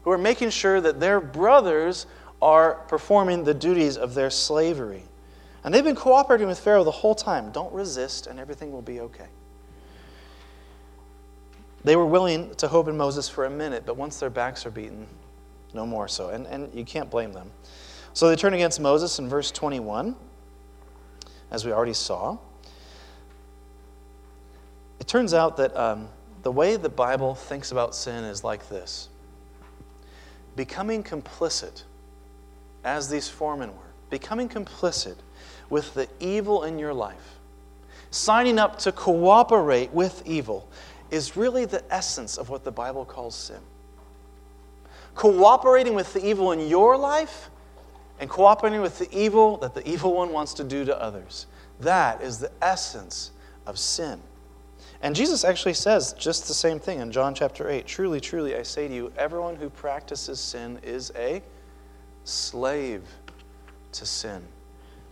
who 0.04 0.12
are 0.12 0.18
making 0.18 0.50
sure 0.50 0.80
that 0.80 1.00
their 1.00 1.20
brothers 1.20 2.06
are 2.42 2.76
performing 2.88 3.44
the 3.44 3.54
duties 3.54 3.98
of 3.98 4.14
their 4.14 4.30
slavery. 4.30 5.04
And 5.64 5.74
they've 5.74 5.84
been 5.84 5.96
cooperating 5.96 6.48
with 6.48 6.60
Pharaoh 6.60 6.86
the 6.86 6.92
whole 6.92 7.16
time. 7.16 7.52
Don't 7.52 7.74
resist, 7.74 8.28
and 8.28 8.40
everything 8.40 8.72
will 8.72 8.82
be 8.82 9.02
okay. 9.02 9.28
They 11.84 11.96
were 11.96 12.06
willing 12.06 12.56
to 12.56 12.68
hope 12.68 12.88
in 12.88 12.96
Moses 12.96 13.28
for 13.28 13.46
a 13.46 13.50
minute, 13.50 13.84
but 13.86 13.98
once 13.98 14.20
their 14.20 14.30
backs 14.30 14.66
are 14.66 14.72
beaten, 14.72 15.08
no 15.74 15.86
more 15.86 16.08
so. 16.08 16.30
And, 16.30 16.46
and 16.48 16.74
you 16.74 16.86
can't 16.86 17.10
blame 17.10 17.34
them. 17.34 17.52
So 18.14 18.30
they 18.30 18.36
turn 18.36 18.54
against 18.54 18.80
Moses 18.80 19.20
in 19.20 19.28
verse 19.28 19.52
21, 19.52 20.16
as 21.52 21.66
we 21.66 21.72
already 21.72 21.94
saw. 21.94 22.38
It 25.08 25.12
turns 25.12 25.34
out 25.34 25.56
that 25.56 25.74
um, 25.78 26.10
the 26.44 26.52
way 26.52 26.76
the 26.76 26.90
Bible 26.90 27.34
thinks 27.34 27.72
about 27.72 27.96
sin 27.96 28.26
is 28.26 28.44
like 28.44 28.68
this 28.68 29.08
becoming 30.58 31.02
complicit, 31.02 31.84
as 32.84 33.08
these 33.08 33.30
foremen 33.30 33.70
were, 33.70 33.94
becoming 34.10 34.50
complicit 34.50 35.16
with 35.70 35.94
the 35.94 36.10
evil 36.20 36.66
in 36.66 36.78
your 36.78 36.94
life, 36.94 37.40
signing 38.12 38.60
up 38.60 38.80
to 38.80 38.92
cooperate 38.92 39.94
with 39.94 40.22
evil, 40.26 40.68
is 41.10 41.38
really 41.38 41.64
the 41.64 41.82
essence 41.90 42.38
of 42.38 42.50
what 42.50 42.66
the 42.66 42.72
Bible 42.72 43.06
calls 43.06 43.34
sin. 43.34 43.62
Cooperating 45.16 45.94
with 45.94 46.12
the 46.12 46.28
evil 46.28 46.52
in 46.52 46.68
your 46.68 46.98
life 46.98 47.50
and 48.20 48.30
cooperating 48.30 48.82
with 48.82 49.00
the 49.00 49.18
evil 49.18 49.56
that 49.60 49.74
the 49.74 49.88
evil 49.90 50.14
one 50.14 50.34
wants 50.34 50.54
to 50.56 50.66
do 50.66 50.84
to 50.84 51.02
others. 51.02 51.46
That 51.80 52.22
is 52.22 52.40
the 52.40 52.52
essence 52.62 53.32
of 53.66 53.80
sin. 53.80 54.20
And 55.02 55.16
Jesus 55.16 55.44
actually 55.44 55.76
says 55.76 56.14
just 56.14 56.48
the 56.48 56.54
same 56.54 56.80
thing 56.80 57.00
in 57.00 57.12
John 57.12 57.36
chapter 57.36 57.70
8. 57.70 57.86
Truly, 57.86 58.20
truly, 58.20 58.56
I 58.56 58.64
say 58.64 58.88
to 58.88 58.94
you, 58.94 59.12
everyone 59.18 59.56
who 59.56 59.70
practices 59.70 60.40
sin 60.40 60.80
is 60.84 61.12
a 61.16 61.42
slave 62.24 63.04
to 63.94 64.06
sin. 64.06 64.44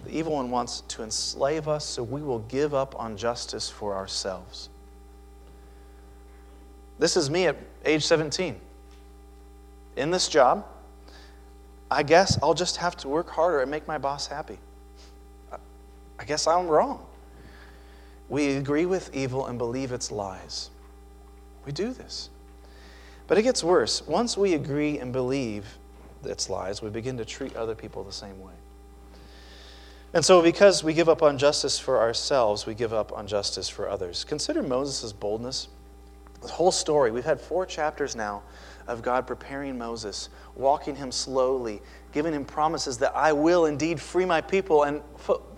The 0.03 0.17
evil 0.17 0.33
one 0.33 0.51
wants 0.51 0.81
to 0.81 1.03
enslave 1.03 1.67
us 1.67 1.85
so 1.85 2.03
we 2.03 2.21
will 2.21 2.39
give 2.39 2.73
up 2.73 2.99
on 2.99 3.15
justice 3.15 3.69
for 3.69 3.95
ourselves. 3.95 4.69
This 6.97 7.17
is 7.17 7.29
me 7.29 7.47
at 7.47 7.57
age 7.83 8.05
17. 8.05 8.55
In 9.97 10.11
this 10.11 10.27
job, 10.27 10.65
I 11.89 12.03
guess 12.03 12.37
I'll 12.41 12.53
just 12.53 12.77
have 12.77 12.97
to 12.97 13.07
work 13.07 13.29
harder 13.29 13.61
and 13.61 13.69
make 13.69 13.87
my 13.87 13.97
boss 13.97 14.27
happy. 14.27 14.57
I 16.17 16.23
guess 16.23 16.47
I'm 16.47 16.67
wrong. 16.67 17.05
We 18.29 18.55
agree 18.55 18.85
with 18.85 19.15
evil 19.15 19.45
and 19.45 19.57
believe 19.57 19.91
its 19.91 20.11
lies. 20.11 20.69
We 21.65 21.71
do 21.71 21.93
this. 21.93 22.29
But 23.27 23.37
it 23.37 23.43
gets 23.43 23.63
worse. 23.63 24.05
Once 24.05 24.37
we 24.37 24.53
agree 24.53 24.99
and 24.99 25.11
believe 25.11 25.77
its 26.23 26.49
lies, 26.49 26.81
we 26.81 26.89
begin 26.89 27.17
to 27.17 27.25
treat 27.25 27.55
other 27.55 27.75
people 27.75 28.03
the 28.03 28.11
same 28.11 28.39
way. 28.39 28.53
And 30.13 30.23
so, 30.23 30.41
because 30.41 30.83
we 30.83 30.93
give 30.93 31.09
up 31.09 31.21
on 31.21 31.37
justice 31.37 31.77
for 31.77 31.99
ourselves, 31.99 32.65
we 32.65 32.73
give 32.73 32.93
up 32.93 33.11
on 33.11 33.27
justice 33.27 33.67
for 33.67 33.89
others. 33.89 34.23
Consider 34.23 34.63
Moses' 34.63 35.11
boldness. 35.11 35.67
The 36.41 36.47
whole 36.47 36.71
story, 36.71 37.11
we've 37.11 37.25
had 37.25 37.41
four 37.41 37.65
chapters 37.65 38.15
now 38.15 38.43
of 38.87 39.01
God 39.01 39.27
preparing 39.27 39.77
Moses, 39.77 40.29
walking 40.55 40.95
him 40.95 41.11
slowly, 41.11 41.81
giving 42.13 42.33
him 42.33 42.45
promises 42.45 42.97
that 42.99 43.15
I 43.15 43.33
will 43.33 43.65
indeed 43.65 43.99
free 43.99 44.25
my 44.25 44.41
people. 44.41 44.83
And 44.83 45.01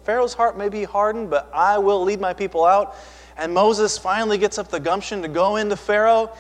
Pharaoh's 0.08 0.34
heart 0.34 0.58
may 0.58 0.70
be 0.70 0.86
hardened, 0.86 1.30
but 1.30 1.52
I 1.54 1.78
will 1.80 2.02
lead 2.02 2.22
my 2.22 2.32
people 2.32 2.64
out. 2.64 2.96
And 3.36 3.54
Moses 3.54 3.98
finally 3.98 4.38
gets 4.38 4.58
up 4.58 4.70
the 4.70 4.80
gumption 4.80 5.22
to 5.22 5.28
go 5.28 5.58
into 5.58 5.76
Pharaoh, 5.76 6.32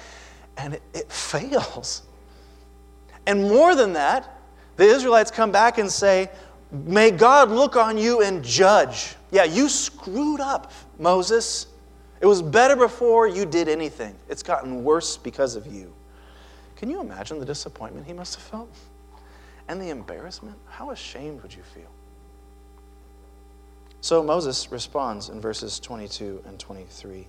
and 0.55 0.75
it, 0.75 0.81
it 0.93 1.11
fails. 1.11 2.03
And 3.25 3.43
more 3.43 3.75
than 3.75 3.91
that, 3.91 4.39
the 4.77 4.85
Israelites 4.85 5.31
come 5.31 5.51
back 5.51 5.79
and 5.79 5.91
say, 5.91 6.29
May 6.71 7.11
God 7.11 7.49
look 7.49 7.75
on 7.75 7.97
you 7.97 8.21
and 8.21 8.41
judge. 8.41 9.15
Yeah, 9.31 9.43
you 9.43 9.67
screwed 9.67 10.39
up, 10.39 10.71
Moses. 10.97 11.67
It 12.21 12.25
was 12.25 12.41
better 12.41 12.77
before 12.77 13.27
you 13.27 13.45
did 13.45 13.67
anything. 13.67 14.15
It's 14.29 14.43
gotten 14.43 14.85
worse 14.85 15.17
because 15.17 15.57
of 15.57 15.67
you. 15.67 15.93
Can 16.77 16.89
you 16.89 17.01
imagine 17.01 17.37
the 17.37 17.45
disappointment 17.45 18.07
he 18.07 18.13
must 18.13 18.35
have 18.35 18.43
felt? 18.45 18.73
And 19.67 19.81
the 19.81 19.89
embarrassment? 19.89 20.55
How 20.69 20.91
ashamed 20.91 21.41
would 21.41 21.53
you 21.53 21.63
feel? 21.63 21.91
So 24.01 24.23
Moses 24.23 24.71
responds 24.71 25.29
in 25.29 25.41
verses 25.41 25.79
22 25.79 26.43
and 26.47 26.59
23 26.59 27.27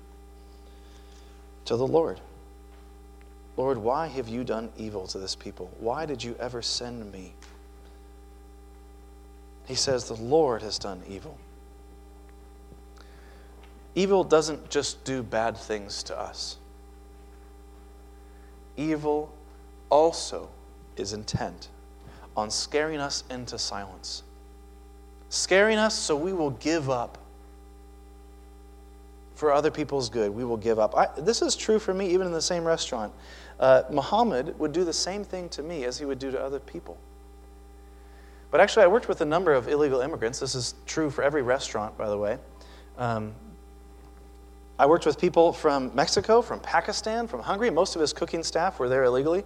to 1.64 1.76
the 1.76 1.86
Lord 1.86 2.20
Lord, 3.58 3.78
why 3.78 4.06
have 4.06 4.28
you 4.28 4.44
done 4.44 4.70
evil 4.76 5.08
to 5.08 5.18
this 5.18 5.34
people? 5.34 5.68
Why 5.80 6.06
did 6.06 6.22
you 6.22 6.36
ever 6.38 6.62
send 6.62 7.10
me? 7.10 7.34
He 9.66 9.74
says, 9.74 10.04
The 10.04 10.14
Lord 10.14 10.62
has 10.62 10.78
done 10.78 11.02
evil. 11.08 11.36
Evil 13.96 14.22
doesn't 14.22 14.70
just 14.70 15.02
do 15.02 15.24
bad 15.24 15.56
things 15.56 16.04
to 16.04 16.16
us. 16.16 16.56
Evil 18.76 19.34
also 19.90 20.48
is 20.96 21.12
intent 21.12 21.68
on 22.36 22.52
scaring 22.52 23.00
us 23.00 23.24
into 23.28 23.58
silence, 23.58 24.22
scaring 25.28 25.78
us 25.78 25.94
so 25.94 26.16
we 26.16 26.32
will 26.32 26.50
give 26.50 26.90
up. 26.90 27.18
For 29.34 29.52
other 29.52 29.70
people's 29.70 30.08
good, 30.08 30.32
we 30.32 30.44
will 30.44 30.56
give 30.56 30.80
up. 30.80 30.96
I, 30.96 31.08
this 31.20 31.42
is 31.42 31.54
true 31.54 31.78
for 31.78 31.94
me, 31.94 32.10
even 32.10 32.26
in 32.26 32.32
the 32.32 32.42
same 32.42 32.64
restaurant. 32.64 33.12
Uh, 33.60 33.82
Muhammad 33.90 34.58
would 34.58 34.72
do 34.72 34.84
the 34.84 34.92
same 34.92 35.22
thing 35.22 35.48
to 35.50 35.62
me 35.62 35.84
as 35.84 35.96
he 35.96 36.04
would 36.04 36.18
do 36.18 36.32
to 36.32 36.40
other 36.40 36.58
people. 36.58 36.96
But 38.50 38.60
actually, 38.60 38.84
I 38.84 38.86
worked 38.88 39.08
with 39.08 39.20
a 39.20 39.24
number 39.24 39.52
of 39.52 39.68
illegal 39.68 40.00
immigrants. 40.00 40.40
This 40.40 40.54
is 40.54 40.74
true 40.86 41.10
for 41.10 41.22
every 41.22 41.42
restaurant, 41.42 41.96
by 41.96 42.08
the 42.08 42.16
way. 42.16 42.38
Um, 42.96 43.32
I 44.78 44.86
worked 44.86 45.06
with 45.06 45.20
people 45.20 45.52
from 45.52 45.90
Mexico, 45.94 46.40
from 46.40 46.60
Pakistan, 46.60 47.26
from 47.26 47.40
Hungary. 47.40 47.70
Most 47.70 47.94
of 47.94 48.00
his 48.00 48.12
cooking 48.12 48.42
staff 48.42 48.78
were 48.78 48.88
there 48.88 49.04
illegally. 49.04 49.44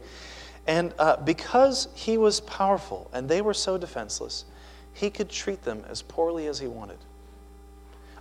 And 0.66 0.94
uh, 0.98 1.16
because 1.16 1.88
he 1.94 2.18
was 2.18 2.40
powerful 2.40 3.10
and 3.12 3.28
they 3.28 3.40
were 3.40 3.54
so 3.54 3.76
defenseless, 3.78 4.44
he 4.94 5.10
could 5.10 5.28
treat 5.28 5.62
them 5.62 5.84
as 5.88 6.02
poorly 6.02 6.46
as 6.46 6.58
he 6.58 6.66
wanted. 6.66 6.98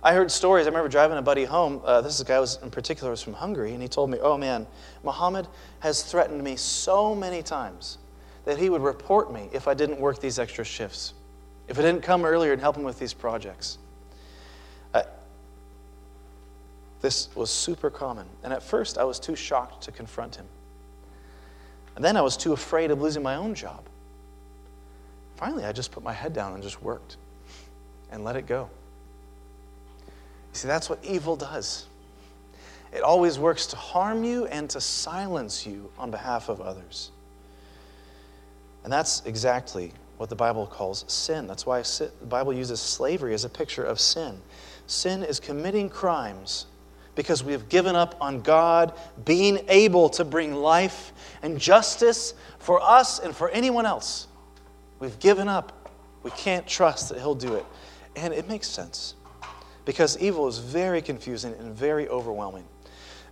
I 0.02 0.14
heard 0.14 0.32
stories. 0.32 0.66
I 0.66 0.70
remember 0.70 0.88
driving 0.88 1.16
a 1.16 1.22
buddy 1.22 1.44
home. 1.44 1.80
Uh, 1.84 2.00
this 2.00 2.20
guy 2.24 2.40
was 2.40 2.58
in 2.62 2.70
particular 2.70 3.10
was 3.10 3.22
from 3.22 3.34
Hungary, 3.34 3.72
and 3.72 3.80
he 3.80 3.88
told 3.88 4.10
me, 4.10 4.18
"Oh 4.20 4.36
man, 4.36 4.66
Muhammad 5.04 5.46
has 5.80 6.02
threatened 6.02 6.42
me 6.42 6.56
so 6.56 7.14
many 7.14 7.42
times 7.42 7.98
that 8.44 8.58
he 8.58 8.68
would 8.68 8.82
report 8.82 9.32
me 9.32 9.48
if 9.52 9.68
I 9.68 9.74
didn't 9.74 10.00
work 10.00 10.18
these 10.18 10.40
extra 10.40 10.64
shifts, 10.64 11.14
if 11.68 11.78
I 11.78 11.82
didn't 11.82 12.02
come 12.02 12.24
earlier 12.24 12.52
and 12.52 12.60
help 12.60 12.76
him 12.76 12.82
with 12.82 12.98
these 12.98 13.14
projects." 13.14 13.78
Uh, 14.92 15.02
this 17.00 17.28
was 17.36 17.50
super 17.50 17.88
common, 17.88 18.26
and 18.42 18.52
at 18.52 18.62
first 18.62 18.98
I 18.98 19.04
was 19.04 19.20
too 19.20 19.36
shocked 19.36 19.84
to 19.84 19.92
confront 19.92 20.34
him. 20.34 20.46
And 21.94 22.04
then 22.04 22.16
I 22.16 22.22
was 22.22 22.36
too 22.36 22.52
afraid 22.52 22.90
of 22.90 23.00
losing 23.00 23.22
my 23.22 23.36
own 23.36 23.54
job. 23.54 23.84
Finally, 25.42 25.64
I 25.64 25.72
just 25.72 25.90
put 25.90 26.04
my 26.04 26.12
head 26.12 26.32
down 26.32 26.54
and 26.54 26.62
just 26.62 26.80
worked 26.84 27.16
and 28.12 28.22
let 28.22 28.36
it 28.36 28.46
go. 28.46 28.70
You 30.06 30.12
see, 30.52 30.68
that's 30.68 30.88
what 30.88 31.04
evil 31.04 31.34
does. 31.34 31.86
It 32.92 33.00
always 33.02 33.40
works 33.40 33.66
to 33.66 33.76
harm 33.76 34.22
you 34.22 34.46
and 34.46 34.70
to 34.70 34.80
silence 34.80 35.66
you 35.66 35.90
on 35.98 36.12
behalf 36.12 36.48
of 36.48 36.60
others. 36.60 37.10
And 38.84 38.92
that's 38.92 39.22
exactly 39.26 39.92
what 40.16 40.30
the 40.30 40.36
Bible 40.36 40.64
calls 40.64 41.04
sin. 41.08 41.48
That's 41.48 41.66
why 41.66 41.82
the 41.82 42.26
Bible 42.28 42.52
uses 42.52 42.78
slavery 42.78 43.34
as 43.34 43.44
a 43.44 43.48
picture 43.48 43.82
of 43.82 43.98
sin. 43.98 44.40
Sin 44.86 45.24
is 45.24 45.40
committing 45.40 45.88
crimes 45.88 46.66
because 47.16 47.42
we 47.42 47.50
have 47.50 47.68
given 47.68 47.96
up 47.96 48.14
on 48.20 48.42
God 48.42 48.96
being 49.24 49.58
able 49.66 50.08
to 50.10 50.24
bring 50.24 50.54
life 50.54 51.12
and 51.42 51.58
justice 51.58 52.34
for 52.60 52.80
us 52.80 53.18
and 53.18 53.34
for 53.34 53.48
anyone 53.48 53.86
else. 53.86 54.28
We've 55.02 55.18
given 55.18 55.48
up. 55.48 55.90
We 56.22 56.30
can't 56.30 56.64
trust 56.64 57.08
that 57.08 57.18
He'll 57.18 57.34
do 57.34 57.54
it. 57.54 57.66
And 58.14 58.32
it 58.32 58.46
makes 58.46 58.68
sense 58.68 59.16
because 59.84 60.16
evil 60.18 60.46
is 60.46 60.58
very 60.58 61.02
confusing 61.02 61.54
and 61.58 61.74
very 61.74 62.08
overwhelming. 62.08 62.62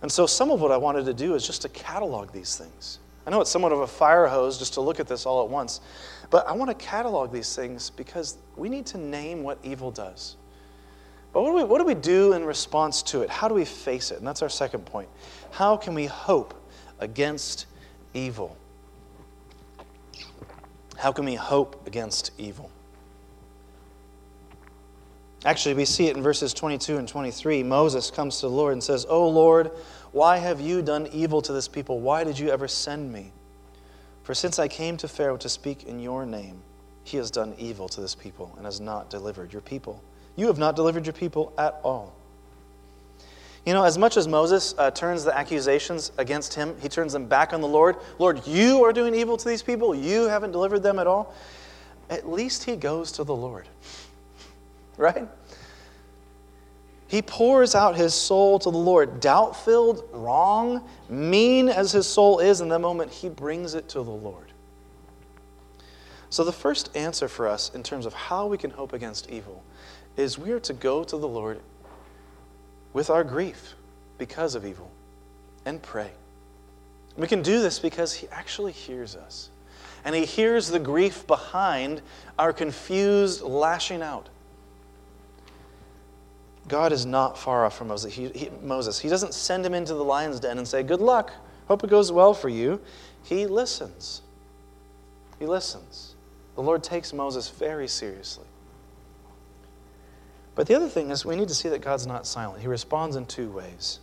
And 0.01 0.11
so, 0.11 0.25
some 0.27 0.51
of 0.51 0.59
what 0.59 0.73
I 0.73 0.75
wanted 0.75 1.05
to 1.05 1.13
do 1.13 1.33
is 1.33 1.47
just 1.47 1.61
to 1.61 1.69
catalog 1.69 2.33
these 2.33 2.57
things. 2.57 2.99
I 3.25 3.29
know 3.29 3.39
it's 3.39 3.49
somewhat 3.49 3.71
of 3.71 3.79
a 3.79 3.87
fire 3.87 4.27
hose 4.27 4.59
just 4.59 4.73
to 4.73 4.81
look 4.81 4.99
at 4.99 5.07
this 5.07 5.25
all 5.25 5.45
at 5.45 5.49
once, 5.49 5.79
but 6.29 6.45
I 6.45 6.51
want 6.51 6.77
to 6.77 6.85
catalog 6.85 7.31
these 7.31 7.55
things 7.55 7.89
because 7.89 8.35
we 8.57 8.67
need 8.67 8.85
to 8.87 8.97
name 8.97 9.41
what 9.41 9.57
evil 9.63 9.91
does. 9.91 10.35
But 11.31 11.43
what 11.43 11.51
do, 11.51 11.55
we, 11.55 11.63
what 11.63 11.77
do 11.77 11.85
we 11.85 11.93
do 11.93 12.33
in 12.33 12.43
response 12.43 13.01
to 13.03 13.21
it? 13.21 13.29
How 13.29 13.47
do 13.47 13.53
we 13.53 13.63
face 13.63 14.11
it? 14.11 14.17
And 14.17 14.27
that's 14.27 14.41
our 14.41 14.49
second 14.49 14.85
point. 14.85 15.07
How 15.51 15.77
can 15.77 15.93
we 15.93 16.07
hope 16.07 16.53
against 16.99 17.67
evil? 18.13 18.57
How 21.01 21.11
can 21.11 21.25
we 21.25 21.33
hope 21.33 21.87
against 21.87 22.29
evil? 22.37 22.69
Actually, 25.43 25.73
we 25.73 25.85
see 25.85 26.05
it 26.09 26.15
in 26.15 26.21
verses 26.21 26.53
22 26.53 26.97
and 26.97 27.07
23. 27.07 27.63
Moses 27.63 28.11
comes 28.11 28.35
to 28.35 28.41
the 28.41 28.51
Lord 28.51 28.73
and 28.73 28.83
says, 28.83 29.07
Oh 29.09 29.27
Lord, 29.27 29.71
why 30.11 30.37
have 30.37 30.61
you 30.61 30.83
done 30.83 31.07
evil 31.11 31.41
to 31.41 31.53
this 31.53 31.67
people? 31.67 31.99
Why 31.99 32.23
did 32.23 32.37
you 32.37 32.49
ever 32.49 32.67
send 32.67 33.11
me? 33.11 33.31
For 34.21 34.35
since 34.35 34.59
I 34.59 34.67
came 34.67 34.95
to 34.97 35.07
Pharaoh 35.07 35.37
to 35.37 35.49
speak 35.49 35.85
in 35.85 35.99
your 35.99 36.23
name, 36.23 36.61
he 37.03 37.17
has 37.17 37.31
done 37.31 37.55
evil 37.57 37.89
to 37.89 37.99
this 37.99 38.13
people 38.13 38.53
and 38.57 38.65
has 38.65 38.79
not 38.79 39.09
delivered 39.09 39.51
your 39.51 39.63
people. 39.63 40.03
You 40.35 40.45
have 40.45 40.59
not 40.59 40.75
delivered 40.75 41.07
your 41.07 41.13
people 41.13 41.51
at 41.57 41.79
all. 41.81 42.13
You 43.65 43.73
know, 43.73 43.83
as 43.83 43.97
much 43.97 44.17
as 44.17 44.27
Moses 44.27 44.73
uh, 44.77 44.89
turns 44.89 45.23
the 45.23 45.37
accusations 45.37 46.11
against 46.17 46.55
him, 46.55 46.75
he 46.81 46.89
turns 46.89 47.13
them 47.13 47.25
back 47.27 47.53
on 47.53 47.61
the 47.61 47.67
Lord. 47.67 47.97
Lord, 48.17 48.45
you 48.47 48.83
are 48.83 48.91
doing 48.91 49.13
evil 49.13 49.37
to 49.37 49.47
these 49.47 49.61
people. 49.61 49.93
You 49.93 50.27
haven't 50.27 50.51
delivered 50.51 50.79
them 50.79 50.97
at 50.97 51.05
all. 51.05 51.33
At 52.09 52.27
least 52.27 52.63
he 52.63 52.75
goes 52.75 53.11
to 53.13 53.23
the 53.23 53.35
Lord. 53.35 53.67
Right? 54.97 55.27
He 57.07 57.21
pours 57.21 57.75
out 57.75 57.95
his 57.95 58.13
soul 58.13 58.59
to 58.59 58.69
the 58.69 58.77
Lord. 58.77 59.19
Doubt 59.19 59.55
filled, 59.65 60.07
wrong, 60.11 60.87
mean 61.09 61.69
as 61.69 61.91
his 61.91 62.05
soul 62.05 62.39
is 62.39 62.61
in 62.61 62.69
that 62.69 62.79
moment, 62.79 63.11
he 63.11 63.27
brings 63.27 63.73
it 63.73 63.89
to 63.89 64.03
the 64.03 64.11
Lord. 64.11 64.53
So, 66.29 66.45
the 66.45 66.53
first 66.53 66.95
answer 66.95 67.27
for 67.27 67.47
us 67.47 67.69
in 67.73 67.83
terms 67.83 68.05
of 68.05 68.13
how 68.13 68.47
we 68.47 68.57
can 68.57 68.69
hope 68.69 68.93
against 68.93 69.29
evil 69.29 69.63
is 70.15 70.37
we 70.37 70.51
are 70.51 70.59
to 70.61 70.73
go 70.73 71.03
to 71.03 71.17
the 71.17 71.27
Lord 71.27 71.59
with 72.93 73.09
our 73.09 73.23
grief 73.23 73.75
because 74.17 74.55
of 74.55 74.65
evil 74.65 74.89
and 75.65 75.81
pray. 75.81 76.11
We 77.17 77.27
can 77.27 77.41
do 77.41 77.61
this 77.61 77.79
because 77.79 78.13
He 78.13 78.27
actually 78.29 78.71
hears 78.71 79.15
us. 79.15 79.49
And 80.03 80.15
He 80.15 80.25
hears 80.25 80.69
the 80.69 80.79
grief 80.79 81.27
behind 81.27 82.01
our 82.39 82.53
confused 82.53 83.41
lashing 83.41 84.01
out. 84.01 84.29
God 86.67 86.91
is 86.91 87.05
not 87.05 87.37
far 87.37 87.65
off 87.65 87.77
from 87.77 87.89
Moses. 87.89 88.13
He, 88.13 88.29
he, 88.29 88.49
Moses. 88.61 88.99
he 88.99 89.09
doesn't 89.09 89.33
send 89.33 89.65
him 89.65 89.73
into 89.73 89.93
the 89.93 90.03
lion's 90.03 90.39
den 90.39 90.57
and 90.57 90.67
say, 90.67 90.83
Good 90.83 91.01
luck, 91.01 91.33
hope 91.67 91.83
it 91.83 91.89
goes 91.89 92.11
well 92.11 92.33
for 92.33 92.49
you. 92.49 92.79
He 93.23 93.45
listens. 93.45 94.21
He 95.39 95.45
listens. 95.45 96.15
The 96.55 96.61
Lord 96.61 96.83
takes 96.83 97.13
Moses 97.13 97.49
very 97.49 97.87
seriously. 97.87 98.45
But 100.55 100.67
the 100.67 100.75
other 100.75 100.89
thing 100.89 101.11
is, 101.11 101.25
we 101.25 101.35
need 101.35 101.47
to 101.47 101.55
see 101.55 101.69
that 101.69 101.81
God's 101.81 102.05
not 102.05 102.27
silent. 102.27 102.61
He 102.61 102.67
responds 102.67 103.15
in 103.15 103.25
two 103.25 103.49
ways. 103.49 103.99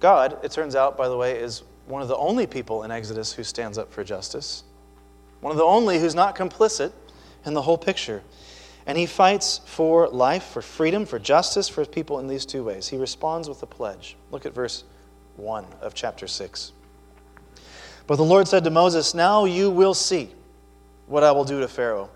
God, 0.00 0.38
it 0.42 0.50
turns 0.50 0.74
out, 0.74 0.96
by 0.96 1.08
the 1.08 1.16
way, 1.16 1.38
is 1.38 1.62
one 1.86 2.02
of 2.02 2.08
the 2.08 2.16
only 2.16 2.46
people 2.46 2.82
in 2.82 2.90
Exodus 2.90 3.32
who 3.32 3.44
stands 3.44 3.78
up 3.78 3.92
for 3.92 4.02
justice, 4.02 4.64
one 5.40 5.50
of 5.50 5.58
the 5.58 5.64
only 5.64 5.98
who's 5.98 6.14
not 6.14 6.36
complicit 6.36 6.92
in 7.44 7.54
the 7.54 7.62
whole 7.62 7.78
picture. 7.78 8.22
And 8.86 8.96
he 8.96 9.06
fights 9.06 9.60
for 9.66 10.08
life, 10.08 10.44
for 10.44 10.62
freedom, 10.62 11.06
for 11.06 11.18
justice 11.18 11.68
for 11.68 11.84
people 11.84 12.18
in 12.18 12.26
these 12.26 12.46
two 12.46 12.64
ways. 12.64 12.88
He 12.88 12.96
responds 12.96 13.48
with 13.48 13.62
a 13.62 13.66
pledge. 13.66 14.16
Look 14.30 14.46
at 14.46 14.54
verse 14.54 14.84
1 15.36 15.66
of 15.80 15.94
chapter 15.94 16.26
6. 16.26 16.72
But 18.06 18.16
the 18.16 18.24
Lord 18.24 18.48
said 18.48 18.64
to 18.64 18.70
Moses, 18.70 19.14
Now 19.14 19.44
you 19.44 19.70
will 19.70 19.94
see 19.94 20.30
what 21.06 21.22
I 21.22 21.30
will 21.30 21.44
do 21.44 21.60
to 21.60 21.68
Pharaoh 21.68 22.10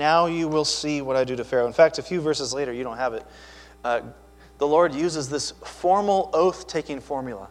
now 0.00 0.26
you 0.26 0.48
will 0.48 0.64
see 0.64 1.00
what 1.02 1.14
I 1.14 1.22
do 1.22 1.36
to 1.36 1.44
Pharaoh. 1.44 1.68
In 1.68 1.72
fact, 1.72 1.98
a 1.98 2.02
few 2.02 2.20
verses 2.20 2.52
later, 2.52 2.72
you 2.72 2.82
don't 2.82 2.96
have 2.96 3.14
it. 3.14 3.24
Uh, 3.84 4.00
the 4.58 4.66
Lord 4.66 4.92
uses 4.92 5.28
this 5.28 5.52
formal 5.64 6.30
oath 6.32 6.66
taking 6.66 7.00
formula. 7.00 7.48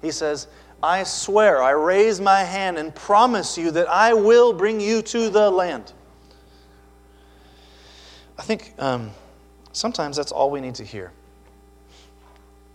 He 0.00 0.10
says, 0.10 0.48
I 0.82 1.02
swear, 1.02 1.62
I 1.62 1.70
raise 1.70 2.20
my 2.20 2.40
hand 2.40 2.78
and 2.78 2.94
promise 2.94 3.58
you 3.58 3.70
that 3.72 3.88
I 3.88 4.14
will 4.14 4.52
bring 4.52 4.80
you 4.80 5.02
to 5.02 5.30
the 5.30 5.50
land. 5.50 5.92
I 8.38 8.42
think 8.42 8.74
um, 8.78 9.10
sometimes 9.72 10.16
that's 10.16 10.32
all 10.32 10.50
we 10.50 10.60
need 10.60 10.74
to 10.76 10.84
hear. 10.84 11.12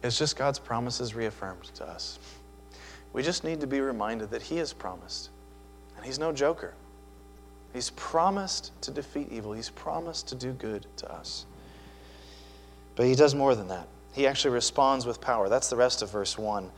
It's 0.01 0.17
just 0.17 0.37
God's 0.37 0.59
promises 0.59 1.13
reaffirmed 1.13 1.65
to 1.75 1.85
us. 1.85 2.19
We 3.11 3.23
just 3.23 3.43
need 3.43 3.59
to 3.61 3.67
be 3.67 3.81
reminded 3.81 4.31
that 4.31 4.41
He 4.41 4.57
has 4.57 4.71
promised, 4.71 5.29
and 5.97 6.05
He's 6.05 6.19
no 6.19 6.31
joker. 6.31 6.73
He's 7.73 7.91
promised 7.91 8.71
to 8.81 8.91
defeat 8.91 9.29
evil, 9.31 9.53
He's 9.53 9.69
promised 9.69 10.27
to 10.29 10.35
do 10.35 10.53
good 10.53 10.85
to 10.97 11.11
us. 11.11 11.45
But 12.95 13.05
He 13.05 13.15
does 13.15 13.35
more 13.35 13.55
than 13.55 13.67
that. 13.67 13.87
He 14.13 14.27
actually 14.27 14.53
responds 14.53 15.05
with 15.05 15.21
power. 15.21 15.49
That's 15.49 15.69
the 15.69 15.75
rest 15.75 16.01
of 16.01 16.11
verse 16.11 16.37
1. 16.37 16.69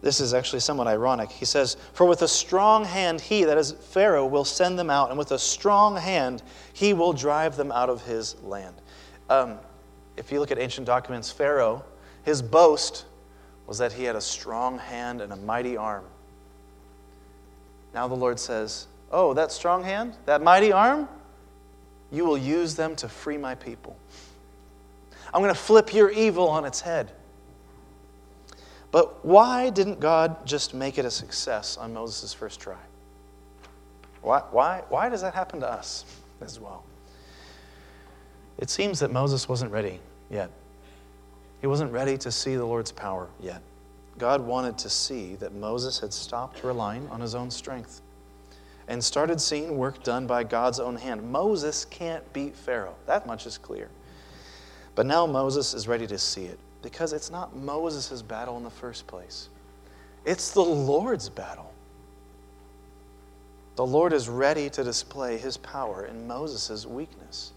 This 0.00 0.20
is 0.20 0.32
actually 0.32 0.60
somewhat 0.60 0.86
ironic. 0.86 1.30
He 1.30 1.44
says, 1.44 1.76
For 1.92 2.06
with 2.06 2.22
a 2.22 2.28
strong 2.28 2.84
hand 2.84 3.20
he, 3.20 3.44
that 3.44 3.58
is 3.58 3.72
Pharaoh, 3.72 4.26
will 4.26 4.44
send 4.44 4.78
them 4.78 4.90
out, 4.90 5.10
and 5.10 5.18
with 5.18 5.32
a 5.32 5.38
strong 5.38 5.96
hand 5.96 6.42
he 6.72 6.94
will 6.94 7.12
drive 7.12 7.56
them 7.56 7.72
out 7.72 7.90
of 7.90 8.04
his 8.04 8.40
land. 8.42 8.76
Um, 9.28 9.58
if 10.16 10.30
you 10.32 10.40
look 10.40 10.50
at 10.50 10.58
ancient 10.58 10.86
documents, 10.86 11.30
Pharaoh, 11.30 11.84
his 12.22 12.42
boast 12.42 13.06
was 13.66 13.78
that 13.78 13.92
he 13.92 14.04
had 14.04 14.16
a 14.16 14.20
strong 14.20 14.78
hand 14.78 15.20
and 15.20 15.32
a 15.32 15.36
mighty 15.36 15.76
arm. 15.76 16.04
Now 17.92 18.06
the 18.06 18.14
Lord 18.14 18.38
says, 18.38 18.86
Oh, 19.10 19.34
that 19.34 19.52
strong 19.52 19.82
hand, 19.82 20.14
that 20.26 20.42
mighty 20.42 20.72
arm, 20.72 21.08
you 22.10 22.24
will 22.24 22.38
use 22.38 22.74
them 22.74 22.96
to 22.96 23.08
free 23.08 23.38
my 23.38 23.54
people. 23.54 23.96
I'm 25.32 25.42
going 25.42 25.54
to 25.54 25.60
flip 25.60 25.92
your 25.92 26.10
evil 26.10 26.48
on 26.48 26.64
its 26.64 26.80
head. 26.80 27.12
But 28.90 29.24
why 29.24 29.70
didn't 29.70 30.00
God 30.00 30.46
just 30.46 30.72
make 30.72 30.96
it 30.98 31.04
a 31.04 31.10
success 31.10 31.76
on 31.76 31.92
Moses' 31.92 32.32
first 32.32 32.60
try? 32.60 32.78
Why, 34.22 34.40
why, 34.50 34.82
why 34.88 35.08
does 35.08 35.20
that 35.20 35.34
happen 35.34 35.60
to 35.60 35.68
us 35.68 36.04
as 36.40 36.58
well? 36.58 36.84
It 38.58 38.70
seems 38.70 38.98
that 39.00 39.12
Moses 39.12 39.48
wasn't 39.48 39.70
ready 39.70 40.00
yet. 40.30 40.50
He 41.60 41.66
wasn't 41.66 41.92
ready 41.92 42.16
to 42.18 42.32
see 42.32 42.56
the 42.56 42.64
Lord's 42.64 42.92
power 42.92 43.28
yet. 43.40 43.60
God 44.16 44.40
wanted 44.40 44.78
to 44.78 44.90
see 44.90 45.36
that 45.36 45.54
Moses 45.54 46.00
had 46.00 46.12
stopped 46.12 46.64
relying 46.64 47.08
on 47.10 47.20
his 47.20 47.34
own 47.34 47.50
strength 47.50 48.00
and 48.88 49.04
started 49.04 49.40
seeing 49.40 49.76
work 49.76 50.02
done 50.02 50.26
by 50.26 50.42
God's 50.42 50.80
own 50.80 50.96
hand. 50.96 51.30
Moses 51.30 51.84
can't 51.84 52.30
beat 52.32 52.56
Pharaoh. 52.56 52.96
That 53.06 53.26
much 53.26 53.46
is 53.46 53.58
clear. 53.58 53.90
But 54.94 55.06
now 55.06 55.26
Moses 55.26 55.74
is 55.74 55.86
ready 55.86 56.06
to 56.08 56.18
see 56.18 56.46
it 56.46 56.58
because 56.82 57.12
it's 57.12 57.30
not 57.30 57.54
Moses' 57.54 58.22
battle 58.22 58.56
in 58.56 58.64
the 58.64 58.70
first 58.70 59.06
place, 59.06 59.48
it's 60.24 60.50
the 60.50 60.64
Lord's 60.64 61.28
battle. 61.28 61.72
The 63.76 63.86
Lord 63.86 64.12
is 64.12 64.28
ready 64.28 64.68
to 64.70 64.82
display 64.82 65.38
his 65.38 65.56
power 65.56 66.06
in 66.06 66.26
Moses' 66.26 66.84
weakness. 66.84 67.52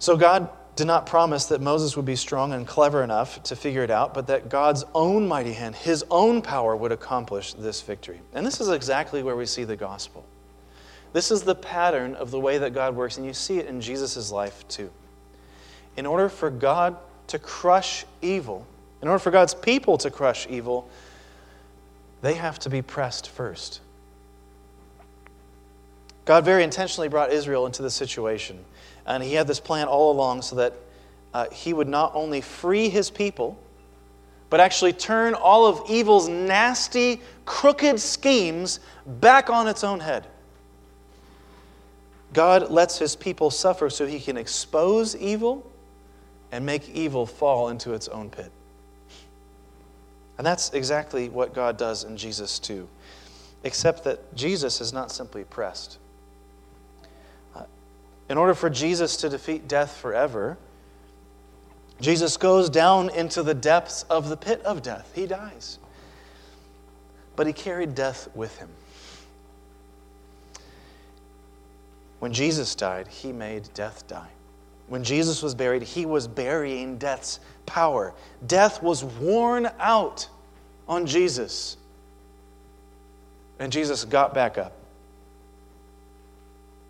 So 0.00 0.16
God 0.16 0.48
did 0.76 0.86
not 0.86 1.04
promise 1.06 1.46
that 1.46 1.60
Moses 1.60 1.96
would 1.96 2.06
be 2.06 2.16
strong 2.16 2.52
and 2.52 2.66
clever 2.66 3.02
enough 3.02 3.42
to 3.44 3.56
figure 3.56 3.82
it 3.82 3.90
out, 3.90 4.14
but 4.14 4.26
that 4.28 4.48
God's 4.48 4.84
own 4.94 5.28
mighty 5.28 5.52
hand, 5.52 5.74
his 5.74 6.04
own 6.10 6.40
power, 6.40 6.74
would 6.74 6.92
accomplish 6.92 7.52
this 7.54 7.82
victory. 7.82 8.20
And 8.32 8.46
this 8.46 8.60
is 8.60 8.68
exactly 8.68 9.22
where 9.22 9.36
we 9.36 9.46
see 9.46 9.64
the 9.64 9.76
gospel. 9.76 10.24
This 11.12 11.30
is 11.30 11.42
the 11.42 11.54
pattern 11.54 12.14
of 12.14 12.30
the 12.30 12.40
way 12.40 12.58
that 12.58 12.72
God 12.72 12.94
works, 12.94 13.16
and 13.16 13.26
you 13.26 13.32
see 13.32 13.58
it 13.58 13.66
in 13.66 13.80
Jesus' 13.80 14.30
life 14.30 14.66
too. 14.68 14.90
In 15.96 16.06
order 16.06 16.28
for 16.28 16.50
God 16.50 16.96
to 17.26 17.38
crush 17.38 18.06
evil, 18.22 18.66
in 19.02 19.08
order 19.08 19.18
for 19.18 19.30
God's 19.30 19.54
people 19.54 19.98
to 19.98 20.10
crush 20.10 20.46
evil, 20.48 20.88
they 22.22 22.34
have 22.34 22.58
to 22.60 22.70
be 22.70 22.80
pressed 22.80 23.28
first. 23.28 23.80
God 26.24 26.44
very 26.44 26.62
intentionally 26.62 27.08
brought 27.08 27.32
Israel 27.32 27.66
into 27.66 27.82
this 27.82 27.94
situation. 27.94 28.64
And 29.14 29.24
he 29.24 29.34
had 29.34 29.46
this 29.46 29.60
plan 29.60 29.88
all 29.88 30.12
along 30.12 30.42
so 30.42 30.56
that 30.56 30.74
uh, 31.34 31.46
he 31.50 31.72
would 31.72 31.88
not 31.88 32.12
only 32.14 32.40
free 32.40 32.88
his 32.88 33.10
people, 33.10 33.58
but 34.50 34.60
actually 34.60 34.92
turn 34.92 35.34
all 35.34 35.66
of 35.66 35.90
evil's 35.90 36.28
nasty, 36.28 37.20
crooked 37.44 37.98
schemes 37.98 38.80
back 39.06 39.50
on 39.50 39.66
its 39.66 39.82
own 39.84 40.00
head. 40.00 40.26
God 42.32 42.70
lets 42.70 42.98
his 42.98 43.16
people 43.16 43.50
suffer 43.50 43.90
so 43.90 44.06
he 44.06 44.20
can 44.20 44.36
expose 44.36 45.16
evil 45.16 45.68
and 46.52 46.64
make 46.64 46.88
evil 46.90 47.26
fall 47.26 47.68
into 47.68 47.94
its 47.94 48.06
own 48.08 48.30
pit. 48.30 48.52
And 50.38 50.46
that's 50.46 50.70
exactly 50.70 51.28
what 51.28 51.52
God 51.52 51.76
does 51.76 52.04
in 52.04 52.16
Jesus, 52.16 52.58
too. 52.58 52.88
Except 53.64 54.04
that 54.04 54.34
Jesus 54.34 54.80
is 54.80 54.92
not 54.92 55.10
simply 55.10 55.44
pressed. 55.44 55.98
In 58.30 58.38
order 58.38 58.54
for 58.54 58.70
Jesus 58.70 59.16
to 59.18 59.28
defeat 59.28 59.66
death 59.66 59.96
forever, 59.96 60.56
Jesus 62.00 62.36
goes 62.36 62.70
down 62.70 63.10
into 63.10 63.42
the 63.42 63.54
depths 63.54 64.04
of 64.04 64.28
the 64.28 64.36
pit 64.36 64.62
of 64.62 64.82
death. 64.82 65.10
He 65.16 65.26
dies. 65.26 65.80
But 67.34 67.48
he 67.48 67.52
carried 67.52 67.96
death 67.96 68.28
with 68.36 68.56
him. 68.58 68.68
When 72.20 72.32
Jesus 72.32 72.76
died, 72.76 73.08
he 73.08 73.32
made 73.32 73.68
death 73.74 74.06
die. 74.06 74.30
When 74.86 75.02
Jesus 75.02 75.42
was 75.42 75.54
buried, 75.56 75.82
he 75.82 76.06
was 76.06 76.28
burying 76.28 76.98
death's 76.98 77.40
power. 77.66 78.14
Death 78.46 78.80
was 78.80 79.02
worn 79.02 79.68
out 79.80 80.28
on 80.86 81.04
Jesus. 81.04 81.76
And 83.58 83.72
Jesus 83.72 84.04
got 84.04 84.34
back 84.34 84.56
up. 84.56 84.79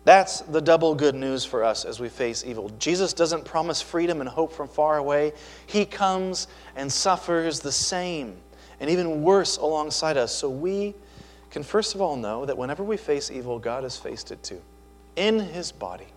That's 0.03 0.41
the 0.41 0.61
double 0.61 0.95
good 0.95 1.15
news 1.15 1.45
for 1.45 1.63
us 1.63 1.85
as 1.85 1.99
we 1.99 2.09
face 2.09 2.43
evil. 2.45 2.69
Jesus 2.79 3.13
doesn't 3.13 3.45
promise 3.45 3.81
freedom 3.81 4.19
and 4.19 4.29
hope 4.29 4.51
from 4.51 4.67
far 4.67 4.97
away. 4.97 5.33
He 5.67 5.85
comes 5.85 6.47
and 6.75 6.91
suffers 6.91 7.59
the 7.59 7.71
same 7.71 8.35
and 8.79 8.89
even 8.89 9.21
worse 9.21 9.57
alongside 9.57 10.17
us. 10.17 10.33
So 10.33 10.49
we 10.49 10.95
can 11.51 11.61
first 11.61 11.93
of 11.93 12.01
all 12.01 12.15
know 12.15 12.45
that 12.45 12.57
whenever 12.57 12.83
we 12.83 12.97
face 12.97 13.29
evil, 13.29 13.59
God 13.59 13.83
has 13.83 13.95
faced 13.95 14.31
it 14.31 14.41
too 14.41 14.61
in 15.15 15.39
his 15.39 15.71
body. 15.71 16.07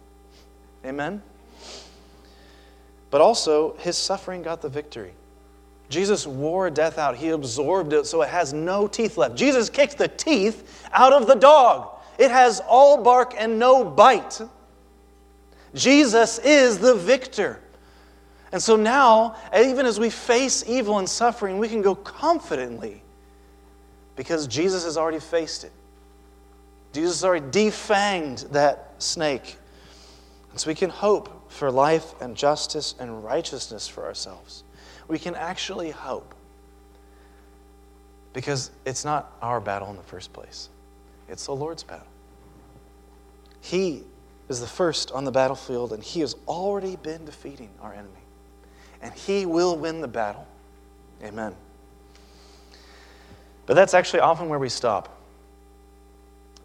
Amen? 0.84 1.22
But 3.10 3.20
also, 3.20 3.76
his 3.78 3.96
suffering 3.96 4.42
got 4.42 4.62
the 4.62 4.68
victory. 4.68 5.12
Jesus 5.88 6.26
wore 6.26 6.70
death 6.70 6.98
out. 6.98 7.16
He 7.16 7.28
absorbed 7.28 7.92
it 7.92 8.06
so 8.06 8.22
it 8.22 8.28
has 8.28 8.52
no 8.52 8.88
teeth 8.88 9.16
left. 9.16 9.36
Jesus 9.36 9.68
kicked 9.68 9.98
the 9.98 10.08
teeth 10.08 10.88
out 10.92 11.12
of 11.12 11.26
the 11.26 11.34
dog. 11.34 11.93
It 12.18 12.30
has 12.30 12.60
all 12.68 13.02
bark 13.02 13.34
and 13.36 13.58
no 13.58 13.84
bite. 13.84 14.40
Jesus 15.74 16.38
is 16.38 16.78
the 16.78 16.94
victor. 16.94 17.60
And 18.52 18.62
so 18.62 18.76
now, 18.76 19.36
even 19.56 19.84
as 19.84 19.98
we 19.98 20.10
face 20.10 20.62
evil 20.68 20.98
and 20.98 21.08
suffering, 21.08 21.58
we 21.58 21.68
can 21.68 21.82
go 21.82 21.94
confidently 21.94 23.02
because 24.14 24.46
Jesus 24.46 24.84
has 24.84 24.96
already 24.96 25.18
faced 25.18 25.64
it. 25.64 25.72
Jesus 26.92 27.16
has 27.16 27.24
already 27.24 27.46
defanged 27.46 28.50
that 28.52 28.94
snake. 28.98 29.56
And 30.50 30.60
so 30.60 30.68
we 30.68 30.76
can 30.76 30.90
hope 30.90 31.50
for 31.50 31.70
life 31.70 32.14
and 32.20 32.36
justice 32.36 32.94
and 33.00 33.24
righteousness 33.24 33.88
for 33.88 34.04
ourselves. 34.04 34.62
We 35.08 35.18
can 35.18 35.34
actually 35.34 35.90
hope 35.90 36.32
because 38.32 38.70
it's 38.84 39.04
not 39.04 39.32
our 39.42 39.60
battle 39.60 39.90
in 39.90 39.96
the 39.96 40.02
first 40.02 40.32
place, 40.32 40.68
it's 41.28 41.46
the 41.46 41.54
Lord's 41.54 41.82
battle. 41.82 42.06
He 43.60 44.04
is 44.48 44.60
the 44.60 44.66
first 44.66 45.10
on 45.12 45.24
the 45.24 45.30
battlefield, 45.32 45.92
and 45.92 46.02
He 46.02 46.20
has 46.20 46.36
already 46.46 46.96
been 46.96 47.24
defeating 47.24 47.70
our 47.80 47.92
enemy. 47.92 48.10
And 49.00 49.12
He 49.14 49.46
will 49.46 49.76
win 49.76 50.00
the 50.00 50.08
battle. 50.08 50.46
Amen. 51.22 51.54
But 53.66 53.74
that's 53.74 53.94
actually 53.94 54.20
often 54.20 54.48
where 54.48 54.58
we 54.58 54.68
stop. 54.68 55.18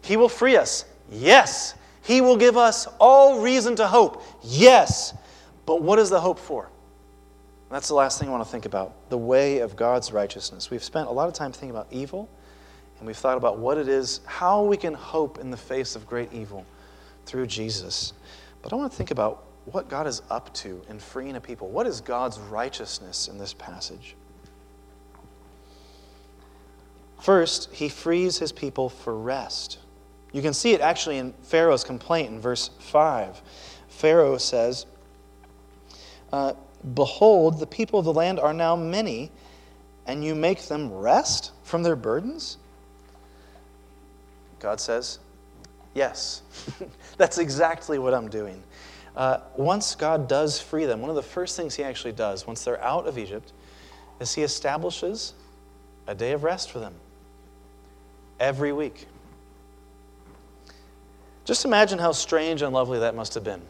He 0.02 0.16
will 0.16 0.28
free 0.28 0.56
us. 0.56 0.84
Yes. 1.10 1.74
He 2.02 2.20
will 2.20 2.36
give 2.36 2.56
us 2.56 2.86
all 2.98 3.40
reason 3.40 3.76
to 3.76 3.86
hope. 3.86 4.22
Yes. 4.42 5.14
But 5.66 5.82
what 5.82 5.98
is 5.98 6.10
the 6.10 6.20
hope 6.20 6.38
for? 6.38 6.68
That's 7.70 7.88
the 7.88 7.94
last 7.94 8.18
thing 8.18 8.28
I 8.28 8.32
want 8.32 8.44
to 8.44 8.50
think 8.50 8.66
about 8.66 8.94
the 9.10 9.18
way 9.18 9.58
of 9.58 9.76
God's 9.76 10.12
righteousness. 10.12 10.70
We've 10.70 10.82
spent 10.82 11.08
a 11.08 11.12
lot 11.12 11.28
of 11.28 11.34
time 11.34 11.52
thinking 11.52 11.70
about 11.70 11.86
evil, 11.92 12.28
and 13.00 13.06
we've 13.06 13.16
thought 13.16 13.38
about 13.38 13.58
what 13.58 13.78
it 13.78 13.88
is, 13.88 14.20
how 14.26 14.62
we 14.62 14.76
can 14.76 14.92
hope 14.92 15.38
in 15.38 15.50
the 15.50 15.56
face 15.56 15.96
of 15.96 16.06
great 16.06 16.32
evil 16.32 16.66
through 17.24 17.46
Jesus. 17.46 18.12
But 18.60 18.74
I 18.74 18.76
want 18.76 18.92
to 18.92 18.96
think 18.96 19.10
about 19.10 19.44
what 19.64 19.88
God 19.88 20.06
is 20.06 20.20
up 20.30 20.52
to 20.54 20.82
in 20.88 20.98
freeing 20.98 21.34
a 21.34 21.40
people. 21.40 21.70
What 21.70 21.86
is 21.86 22.02
God's 22.02 22.38
righteousness 22.38 23.26
in 23.26 23.38
this 23.38 23.54
passage? 23.54 24.16
First, 27.20 27.72
he 27.72 27.88
frees 27.88 28.38
his 28.38 28.52
people 28.52 28.90
for 28.90 29.16
rest. 29.16 29.78
You 30.32 30.42
can 30.42 30.52
see 30.52 30.72
it 30.72 30.82
actually 30.82 31.18
in 31.18 31.32
Pharaoh's 31.42 31.84
complaint 31.84 32.30
in 32.30 32.40
verse 32.40 32.70
5. 32.80 33.40
Pharaoh 33.88 34.38
says, 34.38 34.84
uh, 36.32 36.52
Behold, 36.94 37.60
the 37.60 37.66
people 37.66 37.98
of 37.98 38.04
the 38.04 38.12
land 38.12 38.38
are 38.38 38.54
now 38.54 38.76
many, 38.76 39.30
and 40.06 40.24
you 40.24 40.34
make 40.34 40.62
them 40.62 40.92
rest 40.92 41.52
from 41.62 41.82
their 41.82 41.96
burdens? 41.96 42.58
God 44.60 44.80
says, 44.80 45.18
Yes. 45.94 46.42
That's 47.16 47.38
exactly 47.38 47.98
what 47.98 48.14
I'm 48.14 48.28
doing. 48.28 48.62
Uh, 49.16 49.38
once 49.56 49.96
God 49.96 50.28
does 50.28 50.60
free 50.60 50.84
them, 50.84 51.00
one 51.00 51.10
of 51.10 51.16
the 51.16 51.22
first 51.22 51.56
things 51.56 51.74
He 51.74 51.82
actually 51.82 52.12
does 52.12 52.46
once 52.46 52.64
they're 52.64 52.82
out 52.82 53.06
of 53.06 53.18
Egypt 53.18 53.52
is 54.20 54.34
He 54.34 54.42
establishes 54.42 55.34
a 56.06 56.14
day 56.14 56.32
of 56.32 56.44
rest 56.44 56.70
for 56.70 56.78
them 56.78 56.94
every 58.38 58.72
week. 58.72 59.06
Just 61.44 61.64
imagine 61.64 61.98
how 61.98 62.12
strange 62.12 62.62
and 62.62 62.72
lovely 62.72 63.00
that 63.00 63.14
must 63.14 63.34
have 63.34 63.42
been. 63.42 63.62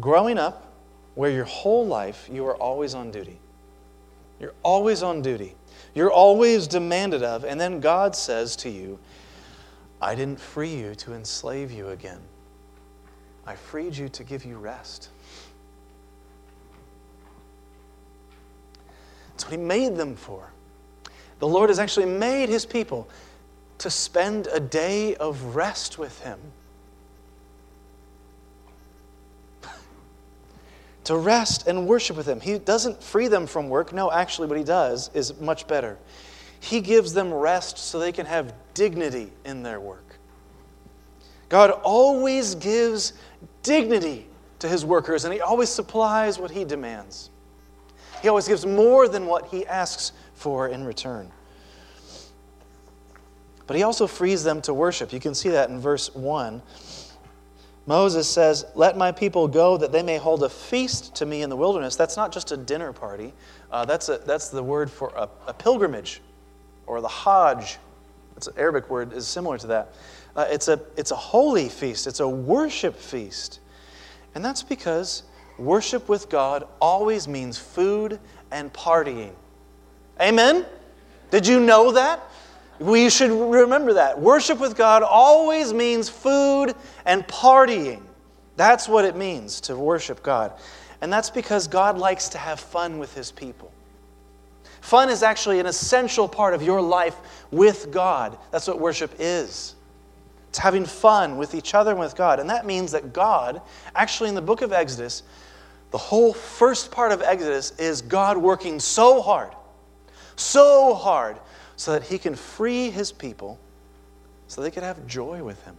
Growing 0.00 0.38
up, 0.38 0.72
where 1.14 1.30
your 1.30 1.44
whole 1.44 1.86
life 1.86 2.28
you 2.30 2.46
are 2.46 2.56
always 2.56 2.94
on 2.94 3.10
duty. 3.10 3.38
You're 4.40 4.54
always 4.62 5.02
on 5.02 5.22
duty. 5.22 5.54
You're 5.94 6.10
always 6.10 6.66
demanded 6.66 7.22
of, 7.22 7.44
and 7.44 7.60
then 7.60 7.80
God 7.80 8.16
says 8.16 8.56
to 8.56 8.68
you, 8.68 8.98
I 10.04 10.14
didn't 10.14 10.38
free 10.38 10.74
you 10.74 10.94
to 10.96 11.14
enslave 11.14 11.72
you 11.72 11.88
again. 11.88 12.20
I 13.46 13.56
freed 13.56 13.96
you 13.96 14.10
to 14.10 14.22
give 14.22 14.44
you 14.44 14.58
rest. 14.58 15.08
That's 19.30 19.44
what 19.44 19.52
He 19.52 19.56
made 19.56 19.96
them 19.96 20.14
for. 20.14 20.50
The 21.38 21.48
Lord 21.48 21.70
has 21.70 21.78
actually 21.78 22.04
made 22.04 22.50
His 22.50 22.66
people 22.66 23.08
to 23.78 23.88
spend 23.88 24.46
a 24.48 24.60
day 24.60 25.16
of 25.16 25.56
rest 25.56 25.96
with 25.96 26.20
Him. 26.20 26.38
to 31.04 31.16
rest 31.16 31.66
and 31.66 31.86
worship 31.86 32.18
with 32.18 32.28
Him. 32.28 32.40
He 32.40 32.58
doesn't 32.58 33.02
free 33.02 33.28
them 33.28 33.46
from 33.46 33.70
work. 33.70 33.94
No, 33.94 34.12
actually, 34.12 34.48
what 34.48 34.58
He 34.58 34.64
does 34.64 35.10
is 35.14 35.40
much 35.40 35.66
better. 35.66 35.96
He 36.64 36.80
gives 36.80 37.12
them 37.12 37.32
rest 37.32 37.76
so 37.76 37.98
they 37.98 38.10
can 38.10 38.24
have 38.24 38.54
dignity 38.72 39.30
in 39.44 39.62
their 39.62 39.80
work. 39.80 40.18
God 41.50 41.70
always 41.70 42.54
gives 42.54 43.12
dignity 43.62 44.26
to 44.60 44.68
His 44.68 44.82
workers, 44.82 45.26
and 45.26 45.34
He 45.34 45.42
always 45.42 45.68
supplies 45.68 46.38
what 46.38 46.50
He 46.50 46.64
demands. 46.64 47.28
He 48.22 48.28
always 48.28 48.48
gives 48.48 48.64
more 48.64 49.08
than 49.08 49.26
what 49.26 49.48
He 49.48 49.66
asks 49.66 50.12
for 50.32 50.68
in 50.68 50.84
return. 50.84 51.30
But 53.66 53.76
He 53.76 53.82
also 53.82 54.06
frees 54.06 54.42
them 54.42 54.62
to 54.62 54.72
worship. 54.72 55.12
You 55.12 55.20
can 55.20 55.34
see 55.34 55.50
that 55.50 55.68
in 55.68 55.78
verse 55.78 56.14
1. 56.14 56.62
Moses 57.84 58.26
says, 58.26 58.64
Let 58.74 58.96
my 58.96 59.12
people 59.12 59.48
go 59.48 59.76
that 59.76 59.92
they 59.92 60.02
may 60.02 60.16
hold 60.16 60.42
a 60.42 60.48
feast 60.48 61.14
to 61.16 61.26
me 61.26 61.42
in 61.42 61.50
the 61.50 61.56
wilderness. 61.56 61.94
That's 61.94 62.16
not 62.16 62.32
just 62.32 62.52
a 62.52 62.56
dinner 62.56 62.94
party, 62.94 63.34
uh, 63.70 63.84
that's, 63.84 64.08
a, 64.08 64.16
that's 64.24 64.48
the 64.48 64.62
word 64.62 64.90
for 64.90 65.12
a, 65.14 65.28
a, 65.46 65.52
pilgrimage 65.52 66.22
or 66.86 67.00
the 67.00 67.08
Hajj. 67.08 67.78
It's 68.36 68.46
an 68.46 68.54
Arabic 68.56 68.90
word, 68.90 69.12
is 69.12 69.26
similar 69.26 69.58
to 69.58 69.66
that. 69.68 69.94
Uh, 70.36 70.46
it's, 70.50 70.68
a, 70.68 70.80
it's 70.96 71.10
a 71.10 71.16
holy 71.16 71.68
feast, 71.68 72.06
it's 72.06 72.20
a 72.20 72.28
worship 72.28 72.96
feast. 72.96 73.60
And 74.34 74.44
that's 74.44 74.62
because 74.62 75.22
worship 75.58 76.08
with 76.08 76.28
God 76.28 76.66
always 76.80 77.28
means 77.28 77.56
food 77.56 78.18
and 78.50 78.72
partying. 78.72 79.32
Amen? 80.20 80.66
Did 81.30 81.46
you 81.46 81.60
know 81.60 81.92
that? 81.92 82.20
We 82.80 83.08
should 83.08 83.30
remember 83.30 83.92
that. 83.94 84.20
Worship 84.20 84.58
with 84.58 84.76
God 84.76 85.02
always 85.02 85.72
means 85.72 86.08
food 86.08 86.74
and 87.04 87.26
partying. 87.28 88.02
That's 88.56 88.88
what 88.88 89.04
it 89.04 89.16
means 89.16 89.60
to 89.62 89.76
worship 89.76 90.22
God. 90.22 90.52
And 91.00 91.12
that's 91.12 91.30
because 91.30 91.68
God 91.68 91.98
likes 91.98 92.28
to 92.30 92.38
have 92.38 92.58
fun 92.58 92.98
with 92.98 93.14
his 93.14 93.30
people. 93.30 93.72
Fun 94.84 95.08
is 95.08 95.22
actually 95.22 95.60
an 95.60 95.66
essential 95.66 96.28
part 96.28 96.52
of 96.52 96.62
your 96.62 96.82
life 96.82 97.16
with 97.50 97.90
God. 97.90 98.36
That's 98.50 98.68
what 98.68 98.78
worship 98.78 99.14
is. 99.18 99.76
It's 100.50 100.58
having 100.58 100.84
fun 100.84 101.38
with 101.38 101.54
each 101.54 101.72
other 101.74 101.92
and 101.92 101.98
with 101.98 102.14
God. 102.14 102.38
And 102.38 102.50
that 102.50 102.66
means 102.66 102.92
that 102.92 103.14
God, 103.14 103.62
actually, 103.94 104.28
in 104.28 104.34
the 104.34 104.42
book 104.42 104.60
of 104.60 104.74
Exodus, 104.74 105.22
the 105.90 105.96
whole 105.96 106.34
first 106.34 106.90
part 106.90 107.12
of 107.12 107.22
Exodus 107.22 107.70
is 107.78 108.02
God 108.02 108.36
working 108.36 108.78
so 108.78 109.22
hard, 109.22 109.54
so 110.36 110.92
hard 110.92 111.38
so 111.76 111.92
that 111.92 112.02
he 112.02 112.18
can 112.18 112.34
free 112.34 112.90
his 112.90 113.10
people 113.10 113.58
so 114.48 114.60
they 114.60 114.70
could 114.70 114.82
have 114.82 115.06
joy 115.06 115.42
with 115.42 115.64
him, 115.64 115.78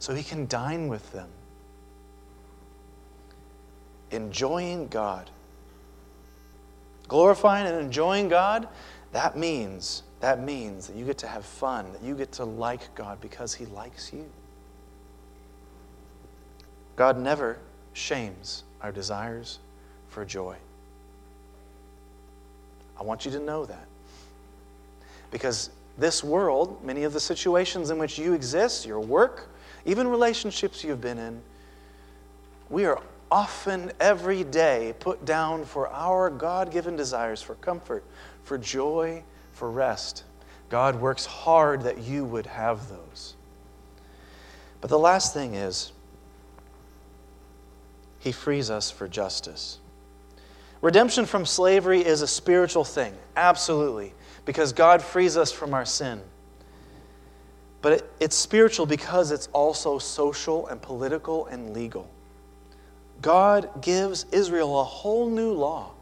so 0.00 0.12
he 0.12 0.24
can 0.24 0.46
dine 0.48 0.88
with 0.88 1.12
them. 1.12 1.28
Enjoying 4.10 4.88
God. 4.88 5.30
Glorifying 7.08 7.66
and 7.66 7.80
enjoying 7.80 8.28
God, 8.28 8.68
that 9.12 9.36
means 9.36 10.02
that 10.20 10.42
means 10.42 10.86
that 10.86 10.96
you 10.96 11.04
get 11.04 11.18
to 11.18 11.26
have 11.26 11.44
fun, 11.44 11.92
that 11.92 12.02
you 12.02 12.14
get 12.14 12.32
to 12.32 12.44
like 12.44 12.94
God 12.94 13.20
because 13.20 13.54
he 13.54 13.66
likes 13.66 14.12
you. 14.12 14.24
God 16.96 17.18
never 17.18 17.58
shames 17.92 18.64
our 18.80 18.90
desires 18.90 19.58
for 20.08 20.24
joy. 20.24 20.56
I 22.98 23.02
want 23.02 23.26
you 23.26 23.30
to 23.32 23.38
know 23.38 23.66
that. 23.66 23.86
Because 25.30 25.70
this 25.98 26.24
world, 26.24 26.82
many 26.82 27.04
of 27.04 27.12
the 27.12 27.20
situations 27.20 27.90
in 27.90 27.98
which 27.98 28.18
you 28.18 28.32
exist, 28.32 28.86
your 28.86 29.00
work, 29.00 29.50
even 29.84 30.08
relationships 30.08 30.82
you've 30.82 31.00
been 31.00 31.18
in, 31.18 31.42
we 32.70 32.86
are 32.86 33.00
often 33.30 33.92
every 34.00 34.44
day 34.44 34.94
put 35.00 35.24
down 35.24 35.64
for 35.64 35.88
our 35.88 36.30
God 36.30 36.70
given 36.70 36.96
desires 36.96 37.42
for 37.42 37.54
comfort, 37.56 38.04
for 38.44 38.58
joy, 38.58 39.22
for 39.52 39.70
rest. 39.70 40.24
God 40.68 41.00
works 41.00 41.26
hard 41.26 41.82
that 41.82 41.98
you 41.98 42.24
would 42.24 42.46
have 42.46 42.88
those. 42.88 43.34
But 44.80 44.90
the 44.90 44.98
last 44.98 45.32
thing 45.32 45.54
is, 45.54 45.92
He 48.20 48.32
frees 48.32 48.70
us 48.70 48.90
for 48.90 49.08
justice. 49.08 49.78
Redemption 50.82 51.26
from 51.26 51.46
slavery 51.46 52.04
is 52.04 52.22
a 52.22 52.26
spiritual 52.26 52.84
thing, 52.84 53.14
absolutely 53.36 54.12
because 54.46 54.72
God 54.72 55.02
frees 55.02 55.36
us 55.36 55.52
from 55.52 55.74
our 55.74 55.84
sin. 55.84 56.22
But 57.82 57.92
it, 57.92 58.10
it's 58.20 58.36
spiritual 58.36 58.86
because 58.86 59.30
it's 59.30 59.48
also 59.52 59.98
social 59.98 60.66
and 60.68 60.80
political 60.80 61.46
and 61.46 61.74
legal. 61.74 62.08
God 63.22 63.82
gives 63.82 64.24
Israel 64.32 64.80
a 64.80 64.84
whole 64.84 65.28
new 65.28 65.52
law 65.52 65.92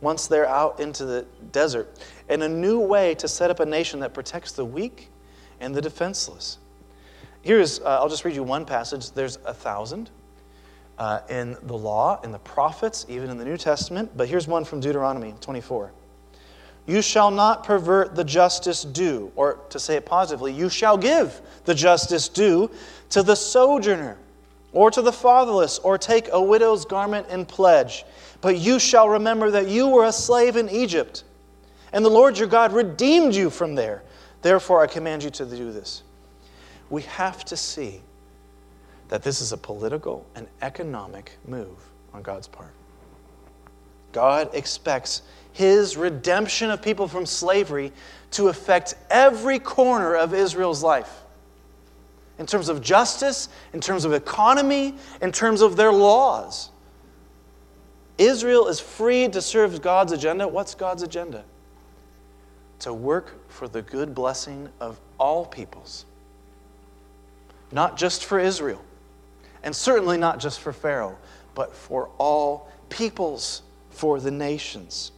once 0.00 0.26
they're 0.26 0.48
out 0.48 0.80
into 0.80 1.04
the 1.04 1.26
desert 1.52 1.98
and 2.28 2.42
a 2.42 2.48
new 2.48 2.80
way 2.80 3.14
to 3.16 3.28
set 3.28 3.50
up 3.50 3.60
a 3.60 3.66
nation 3.66 4.00
that 4.00 4.14
protects 4.14 4.52
the 4.52 4.64
weak 4.64 5.10
and 5.60 5.74
the 5.74 5.82
defenseless. 5.82 6.58
Here's, 7.42 7.80
uh, 7.80 8.00
I'll 8.00 8.08
just 8.08 8.24
read 8.24 8.34
you 8.34 8.42
one 8.42 8.64
passage. 8.64 9.12
There's 9.12 9.38
a 9.44 9.54
thousand 9.54 10.10
uh, 10.98 11.20
in 11.30 11.56
the 11.62 11.76
law, 11.76 12.20
in 12.22 12.32
the 12.32 12.38
prophets, 12.38 13.06
even 13.08 13.30
in 13.30 13.38
the 13.38 13.44
New 13.44 13.56
Testament, 13.56 14.10
but 14.16 14.28
here's 14.28 14.46
one 14.46 14.64
from 14.64 14.80
Deuteronomy 14.80 15.34
24. 15.40 15.92
You 16.86 17.02
shall 17.02 17.30
not 17.30 17.64
pervert 17.64 18.14
the 18.14 18.24
justice 18.24 18.82
due, 18.82 19.32
or 19.36 19.60
to 19.70 19.78
say 19.78 19.96
it 19.96 20.04
positively, 20.04 20.52
you 20.52 20.68
shall 20.68 20.98
give 20.98 21.40
the 21.64 21.74
justice 21.74 22.28
due 22.28 22.70
to 23.10 23.22
the 23.22 23.34
sojourner, 23.34 24.18
or 24.72 24.90
to 24.90 25.02
the 25.02 25.12
fatherless, 25.12 25.78
or 25.80 25.98
take 25.98 26.28
a 26.32 26.40
widow's 26.40 26.84
garment 26.84 27.28
in 27.28 27.44
pledge. 27.44 28.04
But 28.40 28.58
you 28.58 28.78
shall 28.78 29.08
remember 29.08 29.50
that 29.50 29.68
you 29.68 29.88
were 29.88 30.04
a 30.04 30.12
slave 30.12 30.56
in 30.56 30.68
Egypt, 30.68 31.24
and 31.92 32.04
the 32.04 32.10
Lord 32.10 32.38
your 32.38 32.48
God 32.48 32.72
redeemed 32.72 33.34
you 33.34 33.50
from 33.50 33.74
there. 33.74 34.02
Therefore, 34.42 34.80
I 34.82 34.86
command 34.86 35.22
you 35.22 35.30
to 35.30 35.44
do 35.44 35.72
this. 35.72 36.02
We 36.88 37.02
have 37.02 37.44
to 37.46 37.56
see 37.56 38.00
that 39.08 39.22
this 39.22 39.40
is 39.40 39.52
a 39.52 39.56
political 39.56 40.24
and 40.34 40.46
economic 40.62 41.32
move 41.46 41.76
on 42.14 42.22
God's 42.22 42.48
part. 42.48 42.72
God 44.12 44.50
expects 44.54 45.22
his 45.52 45.96
redemption 45.96 46.70
of 46.70 46.80
people 46.80 47.08
from 47.08 47.26
slavery 47.26 47.92
to 48.32 48.48
affect 48.48 48.94
every 49.10 49.58
corner 49.58 50.14
of 50.14 50.32
Israel's 50.32 50.82
life. 50.82 51.22
In 52.40 52.46
terms 52.46 52.70
of 52.70 52.80
justice, 52.80 53.50
in 53.74 53.80
terms 53.80 54.04
of 54.04 54.14
economy, 54.14 54.94
in 55.20 55.30
terms 55.30 55.60
of 55.60 55.76
their 55.76 55.92
laws. 55.92 56.70
Israel 58.16 58.66
is 58.66 58.80
free 58.80 59.28
to 59.28 59.42
serve 59.42 59.80
God's 59.82 60.12
agenda. 60.12 60.48
What's 60.48 60.74
God's 60.74 61.02
agenda? 61.02 61.44
To 62.80 62.94
work 62.94 63.48
for 63.50 63.68
the 63.68 63.82
good 63.82 64.14
blessing 64.14 64.70
of 64.80 64.98
all 65.18 65.44
peoples. 65.44 66.06
Not 67.72 67.98
just 67.98 68.24
for 68.24 68.38
Israel, 68.38 68.82
and 69.62 69.76
certainly 69.76 70.16
not 70.16 70.40
just 70.40 70.60
for 70.60 70.72
Pharaoh, 70.72 71.18
but 71.54 71.76
for 71.76 72.08
all 72.16 72.72
peoples, 72.88 73.60
for 73.90 74.18
the 74.18 74.30
nations. 74.30 75.12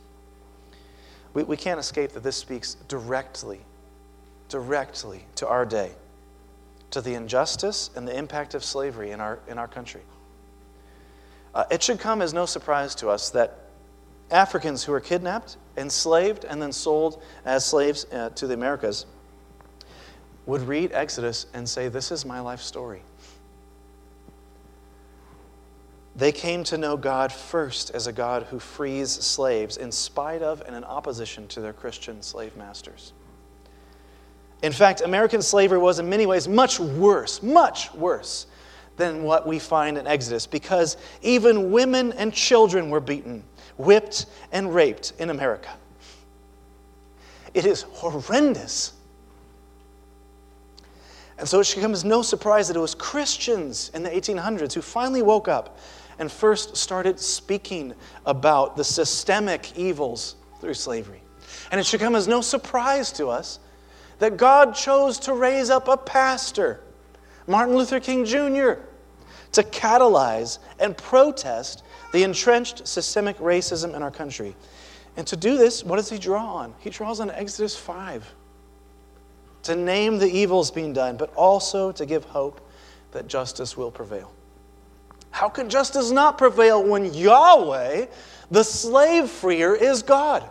We, 1.34 1.44
we 1.44 1.56
can't 1.56 1.78
escape 1.78 2.12
that 2.12 2.24
this 2.24 2.36
speaks 2.36 2.74
directly, 2.88 3.60
directly 4.48 5.24
to 5.36 5.46
our 5.46 5.64
day, 5.64 5.92
to 6.92 7.00
the 7.00 7.14
injustice 7.14 7.90
and 7.96 8.06
the 8.06 8.16
impact 8.16 8.54
of 8.54 8.64
slavery 8.64 9.10
in 9.10 9.20
our, 9.20 9.38
in 9.48 9.58
our 9.58 9.68
country. 9.68 10.02
Uh, 11.54 11.64
it 11.70 11.82
should 11.82 11.98
come 11.98 12.22
as 12.22 12.32
no 12.32 12.46
surprise 12.46 12.94
to 12.94 13.08
us 13.08 13.30
that 13.30 13.58
Africans 14.30 14.84
who 14.84 14.92
were 14.92 15.00
kidnapped, 15.00 15.56
enslaved, 15.76 16.44
and 16.44 16.62
then 16.62 16.72
sold 16.72 17.22
as 17.44 17.64
slaves 17.64 18.06
uh, 18.12 18.30
to 18.30 18.46
the 18.46 18.54
Americas 18.54 19.04
would 20.46 20.62
read 20.62 20.92
Exodus 20.92 21.46
and 21.52 21.68
say, 21.68 21.88
This 21.88 22.10
is 22.10 22.24
my 22.24 22.40
life 22.40 22.60
story. 22.60 23.02
They 26.14 26.32
came 26.32 26.62
to 26.64 26.76
know 26.76 26.96
God 26.96 27.32
first 27.32 27.90
as 27.90 28.06
a 28.06 28.12
God 28.12 28.44
who 28.44 28.58
frees 28.58 29.10
slaves 29.10 29.76
in 29.76 29.92
spite 29.92 30.42
of 30.42 30.62
and 30.66 30.76
in 30.76 30.84
opposition 30.84 31.48
to 31.48 31.60
their 31.60 31.72
Christian 31.72 32.22
slave 32.22 32.56
masters. 32.56 33.12
In 34.62 34.72
fact, 34.72 35.00
American 35.00 35.42
slavery 35.42 35.78
was 35.78 35.98
in 35.98 36.08
many 36.08 36.24
ways 36.24 36.46
much 36.46 36.78
worse, 36.78 37.42
much 37.42 37.92
worse 37.94 38.46
than 38.96 39.24
what 39.24 39.46
we 39.46 39.58
find 39.58 39.98
in 39.98 40.06
Exodus 40.06 40.46
because 40.46 40.96
even 41.22 41.72
women 41.72 42.12
and 42.12 42.32
children 42.32 42.88
were 42.88 43.00
beaten, 43.00 43.42
whipped, 43.76 44.26
and 44.52 44.72
raped 44.72 45.14
in 45.18 45.30
America. 45.30 45.70
It 47.54 47.66
is 47.66 47.82
horrendous. 47.82 48.92
And 51.38 51.48
so 51.48 51.60
it 51.60 51.64
should 51.64 51.82
come 51.82 51.92
as 51.92 52.04
no 52.04 52.22
surprise 52.22 52.68
that 52.68 52.76
it 52.76 52.80
was 52.80 52.94
Christians 52.94 53.90
in 53.94 54.04
the 54.04 54.10
1800s 54.10 54.72
who 54.72 54.80
finally 54.80 55.22
woke 55.22 55.48
up 55.48 55.78
and 56.18 56.30
first 56.30 56.76
started 56.76 57.18
speaking 57.18 57.94
about 58.26 58.76
the 58.76 58.84
systemic 58.84 59.76
evils 59.76 60.36
through 60.60 60.74
slavery. 60.74 61.20
And 61.72 61.80
it 61.80 61.86
should 61.86 62.00
come 62.00 62.14
as 62.14 62.28
no 62.28 62.40
surprise 62.42 63.10
to 63.12 63.28
us 63.28 63.58
that 64.22 64.36
God 64.36 64.76
chose 64.76 65.18
to 65.18 65.34
raise 65.34 65.68
up 65.68 65.88
a 65.88 65.96
pastor, 65.96 66.78
Martin 67.48 67.74
Luther 67.74 67.98
King 67.98 68.24
Jr., 68.24 68.74
to 69.50 69.64
catalyze 69.64 70.60
and 70.78 70.96
protest 70.96 71.82
the 72.12 72.22
entrenched 72.22 72.86
systemic 72.86 73.36
racism 73.38 73.96
in 73.96 74.02
our 74.04 74.12
country. 74.12 74.54
And 75.16 75.26
to 75.26 75.36
do 75.36 75.56
this, 75.56 75.82
what 75.82 75.96
does 75.96 76.08
he 76.08 76.18
draw 76.18 76.54
on? 76.54 76.72
He 76.78 76.88
draws 76.88 77.18
on 77.18 77.32
Exodus 77.32 77.76
5 77.76 78.32
to 79.64 79.74
name 79.74 80.18
the 80.18 80.30
evils 80.30 80.70
being 80.70 80.92
done, 80.92 81.16
but 81.16 81.34
also 81.34 81.90
to 81.90 82.06
give 82.06 82.22
hope 82.26 82.60
that 83.10 83.26
justice 83.26 83.76
will 83.76 83.90
prevail. 83.90 84.32
How 85.32 85.48
can 85.48 85.68
justice 85.68 86.12
not 86.12 86.38
prevail 86.38 86.80
when 86.80 87.12
Yahweh, 87.12 88.06
the 88.52 88.62
slave 88.62 89.28
freer, 89.28 89.74
is 89.74 90.04
God? 90.04 90.48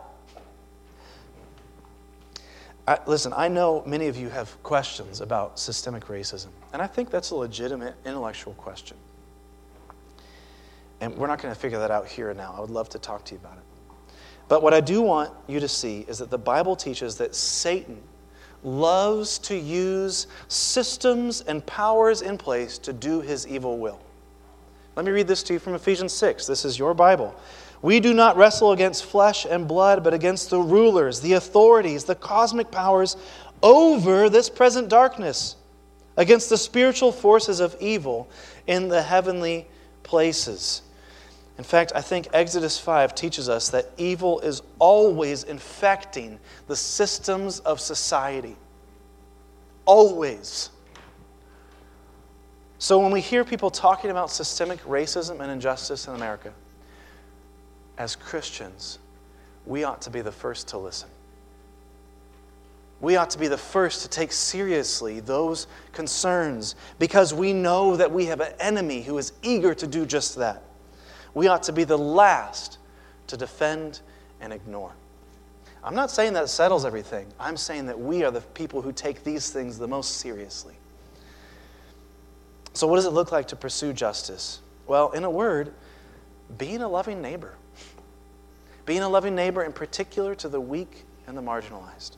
I, 2.88 2.98
listen, 3.06 3.34
I 3.36 3.48
know 3.48 3.84
many 3.86 4.08
of 4.08 4.18
you 4.18 4.30
have 4.30 4.62
questions 4.64 5.22
about 5.22 5.60
systemic 5.60 6.06
racism, 6.06 6.48
and 6.74 6.82
I 6.82 6.88
think 6.88 7.10
that's 7.10 7.32
a 7.32 7.36
legitimate 7.36 7.96
intellectual 8.06 8.54
question. 8.56 8.98
And 11.00 11.16
we're 11.16 11.28
not 11.28 11.42
going 11.42 11.54
to 11.54 11.60
figure 11.60 11.80
that 11.80 11.92
out 11.92 12.08
here 12.08 12.30
and 12.30 12.38
now. 12.38 12.54
I 12.56 12.62
would 12.62 12.70
love 12.70 12.90
to 12.90 13.00
talk 13.00 13.26
to 13.26 13.34
you 13.34 13.40
about 13.40 13.58
it. 13.58 13.64
But 14.48 14.62
what 14.62 14.74
I 14.74 14.82
do 14.82 15.02
want 15.02 15.32
you 15.48 15.60
to 15.60 15.68
see 15.68 16.06
is 16.08 16.20
that 16.20 16.30
the 16.30 16.38
Bible 16.38 16.76
teaches 16.76 17.16
that 17.18 17.34
Satan 17.36 18.02
loves 18.64 19.40
to 19.40 19.56
use 19.56 20.28
systems 20.48 21.42
and 21.42 21.66
powers 21.66 22.22
in 22.22 22.38
place 22.38 22.78
to 22.80 22.94
do 22.94 23.22
his 23.22 23.48
evil 23.48 23.80
will. 23.80 24.00
Let 24.96 25.06
me 25.06 25.12
read 25.12 25.28
this 25.28 25.42
to 25.44 25.54
you 25.54 25.60
from 25.60 25.74
Ephesians 25.74 26.14
6. 26.14 26.46
This 26.46 26.66
is 26.66 26.78
your 26.78 26.94
Bible. 26.94 27.36
We 27.82 28.00
do 28.00 28.14
not 28.14 28.38
wrestle 28.38 28.72
against 28.72 29.06
flesh 29.06 29.46
and 29.46 29.68
blood, 29.68 30.04
but 30.04 30.14
against 30.14 30.50
the 30.50 30.60
rulers, 30.60 31.22
the 31.22 31.34
authorities, 31.34 32.04
the 32.04 32.16
cosmic 32.16 32.70
powers 32.70 33.18
over 33.64 34.30
this 34.30 34.50
present 34.50 34.90
darkness, 34.90 35.56
against 36.18 36.50
the 36.50 36.58
spiritual 36.58 37.12
forces 37.12 37.60
of 37.60 37.76
evil 37.80 38.30
in 38.68 38.88
the 38.88 39.02
heavenly 39.02 39.68
places. 40.04 40.84
In 41.58 41.64
fact, 41.64 41.92
I 41.96 42.02
think 42.02 42.28
Exodus 42.34 42.78
5 42.78 43.14
teaches 43.14 43.50
us 43.50 43.70
that 43.70 43.92
evil 43.98 44.40
is 44.40 44.62
always 44.80 45.44
infecting 45.44 46.40
the 46.68 46.76
systems 46.76 47.60
of 47.60 47.80
society. 47.80 48.56
Always. 49.86 50.70
So 52.80 53.00
when 53.00 53.12
we 53.12 53.22
hear 53.22 53.44
people 53.44 53.70
talking 53.70 54.10
about 54.10 54.32
systemic 54.32 54.84
racism 54.86 55.40
and 55.40 55.52
injustice 55.52 56.08
in 56.08 56.16
America, 56.16 56.52
as 57.98 58.16
Christians, 58.16 59.00
we 59.66 59.84
ought 59.84 60.02
to 60.04 60.10
be 60.10 60.22
the 60.22 60.32
first 60.32 60.70
to 60.70 60.78
listen. 60.78 61.10
We 63.00 63.16
ought 63.16 63.32
to 63.32 63.40
be 63.40 63.48
the 63.48 63.58
first 63.58 64.04
to 64.04 64.10
take 64.10 64.32
seriously 64.32 65.20
those 65.20 65.66
concerns 65.92 66.76
because 67.00 67.34
we 67.34 67.52
know 67.52 67.96
that 67.96 68.12
we 68.12 68.26
have 68.26 68.42
an 68.42 68.54
enemy 68.60 69.02
who 69.02 69.18
is 69.18 69.34
eager 69.42 69.74
to 69.74 69.88
do 69.88 70.06
just 70.06 70.36
that. 70.38 70.62
We 71.34 71.48
ought 71.48 71.64
to 71.64 71.74
be 71.74 71.84
the 71.84 71.98
last 71.98 72.78
to 73.28 73.38
defend 73.38 74.02
and 74.40 74.54
ignore. 74.54 74.92
I'm 75.84 75.96
not 75.96 76.12
saying 76.12 76.34
that 76.34 76.48
settles 76.50 76.86
everything. 76.86 77.28
I'm 77.40 77.58
saying 77.58 77.88
that 77.88 78.00
we 78.00 78.24
are 78.24 78.30
the 78.30 78.42
people 78.42 78.84
who 78.84 78.92
take 78.92 79.24
these 79.24 79.50
things 79.50 79.80
the 79.80 79.88
most 79.88 80.18
seriously. 80.18 80.76
So, 82.74 82.86
what 82.86 82.98
does 82.98 83.06
it 83.06 83.14
look 83.14 83.32
like 83.32 83.48
to 83.48 83.56
pursue 83.56 83.92
justice? 83.94 84.60
Well, 84.86 85.12
in 85.12 85.24
a 85.24 85.30
word, 85.30 85.74
being 86.58 86.82
a 86.82 86.88
loving 86.88 87.22
neighbor. 87.22 87.56
Being 88.92 89.04
a 89.04 89.08
loving 89.08 89.36
neighbor, 89.36 89.64
in 89.64 89.72
particular, 89.72 90.36
to 90.36 90.50
the 90.50 90.60
weak 90.60 91.06
and 91.26 91.38
the 91.38 91.42
marginalized. 91.42 92.18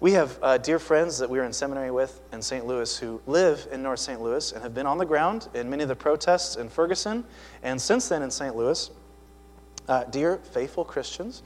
We 0.00 0.10
have 0.10 0.36
uh, 0.42 0.58
dear 0.58 0.80
friends 0.80 1.18
that 1.18 1.30
we 1.30 1.38
were 1.38 1.44
in 1.44 1.52
seminary 1.52 1.92
with 1.92 2.20
in 2.32 2.42
St. 2.42 2.66
Louis 2.66 2.98
who 2.98 3.22
live 3.28 3.68
in 3.70 3.80
North 3.80 4.00
St. 4.00 4.20
Louis 4.20 4.50
and 4.50 4.60
have 4.60 4.74
been 4.74 4.86
on 4.86 4.98
the 4.98 5.04
ground 5.04 5.46
in 5.54 5.70
many 5.70 5.84
of 5.84 5.88
the 5.88 5.94
protests 5.94 6.56
in 6.56 6.68
Ferguson 6.68 7.22
and 7.62 7.80
since 7.80 8.08
then 8.08 8.22
in 8.22 8.30
St. 8.32 8.56
Louis. 8.56 8.90
Uh, 9.86 10.02
dear 10.02 10.38
faithful 10.38 10.84
Christians. 10.84 11.44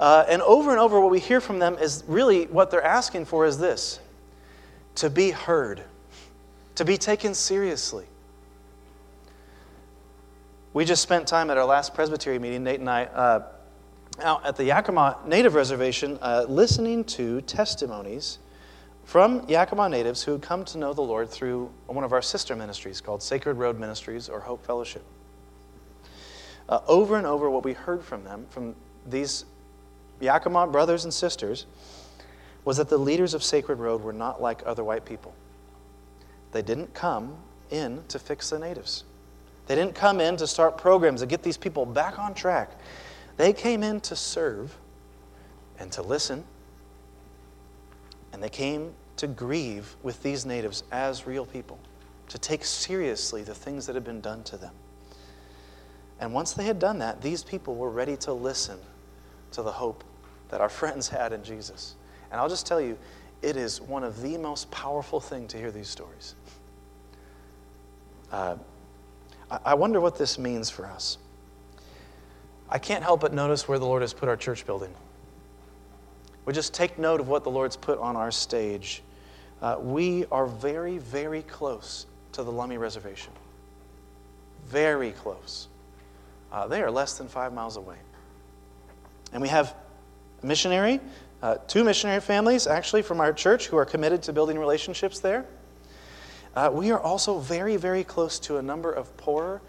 Uh, 0.00 0.24
and 0.30 0.40
over 0.40 0.70
and 0.70 0.80
over, 0.80 0.98
what 0.98 1.10
we 1.10 1.20
hear 1.20 1.42
from 1.42 1.58
them 1.58 1.76
is 1.76 2.04
really 2.06 2.46
what 2.46 2.70
they're 2.70 2.82
asking 2.82 3.26
for 3.26 3.44
is 3.44 3.58
this 3.58 4.00
to 4.94 5.10
be 5.10 5.30
heard 5.30 5.82
to 6.76 6.86
be 6.86 6.96
taken 6.96 7.34
seriously. 7.34 8.06
We 10.76 10.84
just 10.84 11.02
spent 11.02 11.26
time 11.26 11.48
at 11.48 11.56
our 11.56 11.64
last 11.64 11.94
Presbytery 11.94 12.38
meeting, 12.38 12.62
Nate 12.62 12.80
and 12.80 12.90
I, 12.90 13.04
uh, 13.04 13.46
out 14.20 14.44
at 14.44 14.56
the 14.56 14.64
Yakima 14.64 15.16
Native 15.24 15.54
Reservation, 15.54 16.18
uh, 16.20 16.44
listening 16.50 17.02
to 17.04 17.40
testimonies 17.40 18.36
from 19.02 19.48
Yakima 19.48 19.88
natives 19.88 20.22
who 20.22 20.32
had 20.32 20.42
come 20.42 20.66
to 20.66 20.76
know 20.76 20.92
the 20.92 21.00
Lord 21.00 21.30
through 21.30 21.72
one 21.86 22.04
of 22.04 22.12
our 22.12 22.20
sister 22.20 22.54
ministries 22.54 23.00
called 23.00 23.22
Sacred 23.22 23.54
Road 23.54 23.80
Ministries 23.80 24.28
or 24.28 24.40
Hope 24.40 24.66
Fellowship. 24.66 25.02
Uh, 26.68 26.80
over 26.86 27.16
and 27.16 27.26
over, 27.26 27.48
what 27.48 27.64
we 27.64 27.72
heard 27.72 28.04
from 28.04 28.24
them, 28.24 28.44
from 28.50 28.76
these 29.06 29.46
Yakima 30.20 30.66
brothers 30.66 31.04
and 31.04 31.14
sisters, 31.14 31.64
was 32.66 32.76
that 32.76 32.90
the 32.90 32.98
leaders 32.98 33.32
of 33.32 33.42
Sacred 33.42 33.78
Road 33.78 34.02
were 34.02 34.12
not 34.12 34.42
like 34.42 34.62
other 34.66 34.84
white 34.84 35.06
people. 35.06 35.34
They 36.52 36.60
didn't 36.60 36.92
come 36.92 37.34
in 37.70 38.04
to 38.08 38.18
fix 38.18 38.50
the 38.50 38.58
natives. 38.58 39.04
They 39.66 39.74
didn't 39.74 39.94
come 39.94 40.20
in 40.20 40.36
to 40.36 40.46
start 40.46 40.78
programs 40.78 41.20
to 41.20 41.26
get 41.26 41.42
these 41.42 41.56
people 41.56 41.86
back 41.86 42.18
on 42.18 42.34
track. 42.34 42.70
They 43.36 43.52
came 43.52 43.82
in 43.82 44.00
to 44.02 44.16
serve 44.16 44.76
and 45.78 45.90
to 45.92 46.02
listen. 46.02 46.44
And 48.32 48.42
they 48.42 48.48
came 48.48 48.92
to 49.16 49.26
grieve 49.26 49.96
with 50.02 50.22
these 50.22 50.46
natives 50.46 50.84
as 50.92 51.26
real 51.26 51.46
people, 51.46 51.78
to 52.28 52.38
take 52.38 52.64
seriously 52.64 53.42
the 53.42 53.54
things 53.54 53.86
that 53.86 53.94
had 53.94 54.04
been 54.04 54.20
done 54.20 54.42
to 54.44 54.56
them. 54.56 54.74
And 56.20 56.32
once 56.32 56.52
they 56.52 56.64
had 56.64 56.78
done 56.78 56.98
that, 56.98 57.20
these 57.20 57.42
people 57.42 57.74
were 57.74 57.90
ready 57.90 58.16
to 58.18 58.32
listen 58.32 58.78
to 59.52 59.62
the 59.62 59.72
hope 59.72 60.04
that 60.50 60.60
our 60.60 60.68
friends 60.68 61.08
had 61.08 61.32
in 61.32 61.42
Jesus. 61.42 61.94
And 62.30 62.40
I'll 62.40 62.48
just 62.48 62.66
tell 62.66 62.80
you, 62.80 62.98
it 63.42 63.56
is 63.56 63.80
one 63.80 64.02
of 64.02 64.22
the 64.22 64.36
most 64.38 64.70
powerful 64.70 65.20
things 65.20 65.52
to 65.52 65.58
hear 65.58 65.70
these 65.70 65.88
stories. 65.88 66.34
Uh, 68.32 68.56
I 69.50 69.74
wonder 69.74 70.00
what 70.00 70.18
this 70.18 70.38
means 70.38 70.70
for 70.70 70.86
us. 70.86 71.18
I 72.68 72.78
can't 72.78 73.04
help 73.04 73.20
but 73.20 73.32
notice 73.32 73.68
where 73.68 73.78
the 73.78 73.86
Lord 73.86 74.02
has 74.02 74.12
put 74.12 74.28
our 74.28 74.36
church 74.36 74.66
building. 74.66 74.92
We 76.44 76.52
just 76.52 76.74
take 76.74 76.98
note 76.98 77.20
of 77.20 77.28
what 77.28 77.44
the 77.44 77.50
Lord's 77.50 77.76
put 77.76 77.98
on 77.98 78.16
our 78.16 78.30
stage. 78.30 79.02
Uh, 79.62 79.76
we 79.80 80.24
are 80.32 80.46
very, 80.46 80.98
very 80.98 81.42
close 81.42 82.06
to 82.32 82.42
the 82.42 82.52
Lummi 82.52 82.78
Reservation. 82.78 83.32
Very 84.66 85.12
close. 85.12 85.68
Uh, 86.52 86.66
they 86.66 86.82
are 86.82 86.90
less 86.90 87.18
than 87.18 87.28
five 87.28 87.52
miles 87.52 87.76
away. 87.76 87.96
And 89.32 89.42
we 89.42 89.48
have 89.48 89.74
a 90.42 90.46
missionary, 90.46 91.00
uh, 91.42 91.56
two 91.66 91.84
missionary 91.84 92.20
families 92.20 92.66
actually 92.66 93.02
from 93.02 93.20
our 93.20 93.32
church 93.32 93.66
who 93.66 93.76
are 93.76 93.84
committed 93.84 94.22
to 94.24 94.32
building 94.32 94.58
relationships 94.58 95.20
there. 95.20 95.46
Uh, 96.56 96.70
we 96.72 96.90
are 96.90 97.00
also 97.00 97.38
very, 97.38 97.76
very 97.76 98.02
close 98.02 98.38
to 98.38 98.56
a 98.56 98.62
number 98.62 98.90
of 98.90 99.14
poor 99.18 99.60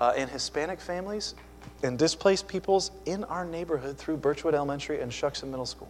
uh, 0.00 0.12
and 0.16 0.28
Hispanic 0.28 0.80
families 0.80 1.36
and 1.84 1.96
displaced 1.96 2.48
peoples 2.48 2.90
in 3.06 3.22
our 3.24 3.44
neighborhood 3.44 3.96
through 3.96 4.16
Birchwood 4.16 4.52
Elementary 4.52 5.00
and 5.00 5.10
Shuksan 5.10 5.48
Middle 5.48 5.66
School. 5.66 5.88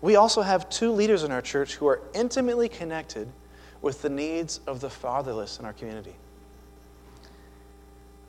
We 0.00 0.14
also 0.14 0.42
have 0.42 0.68
two 0.68 0.92
leaders 0.92 1.24
in 1.24 1.32
our 1.32 1.42
church 1.42 1.74
who 1.74 1.88
are 1.88 2.00
intimately 2.14 2.68
connected 2.68 3.26
with 3.82 4.02
the 4.02 4.08
needs 4.08 4.60
of 4.68 4.80
the 4.80 4.90
fatherless 4.90 5.58
in 5.58 5.64
our 5.64 5.72
community. 5.72 6.14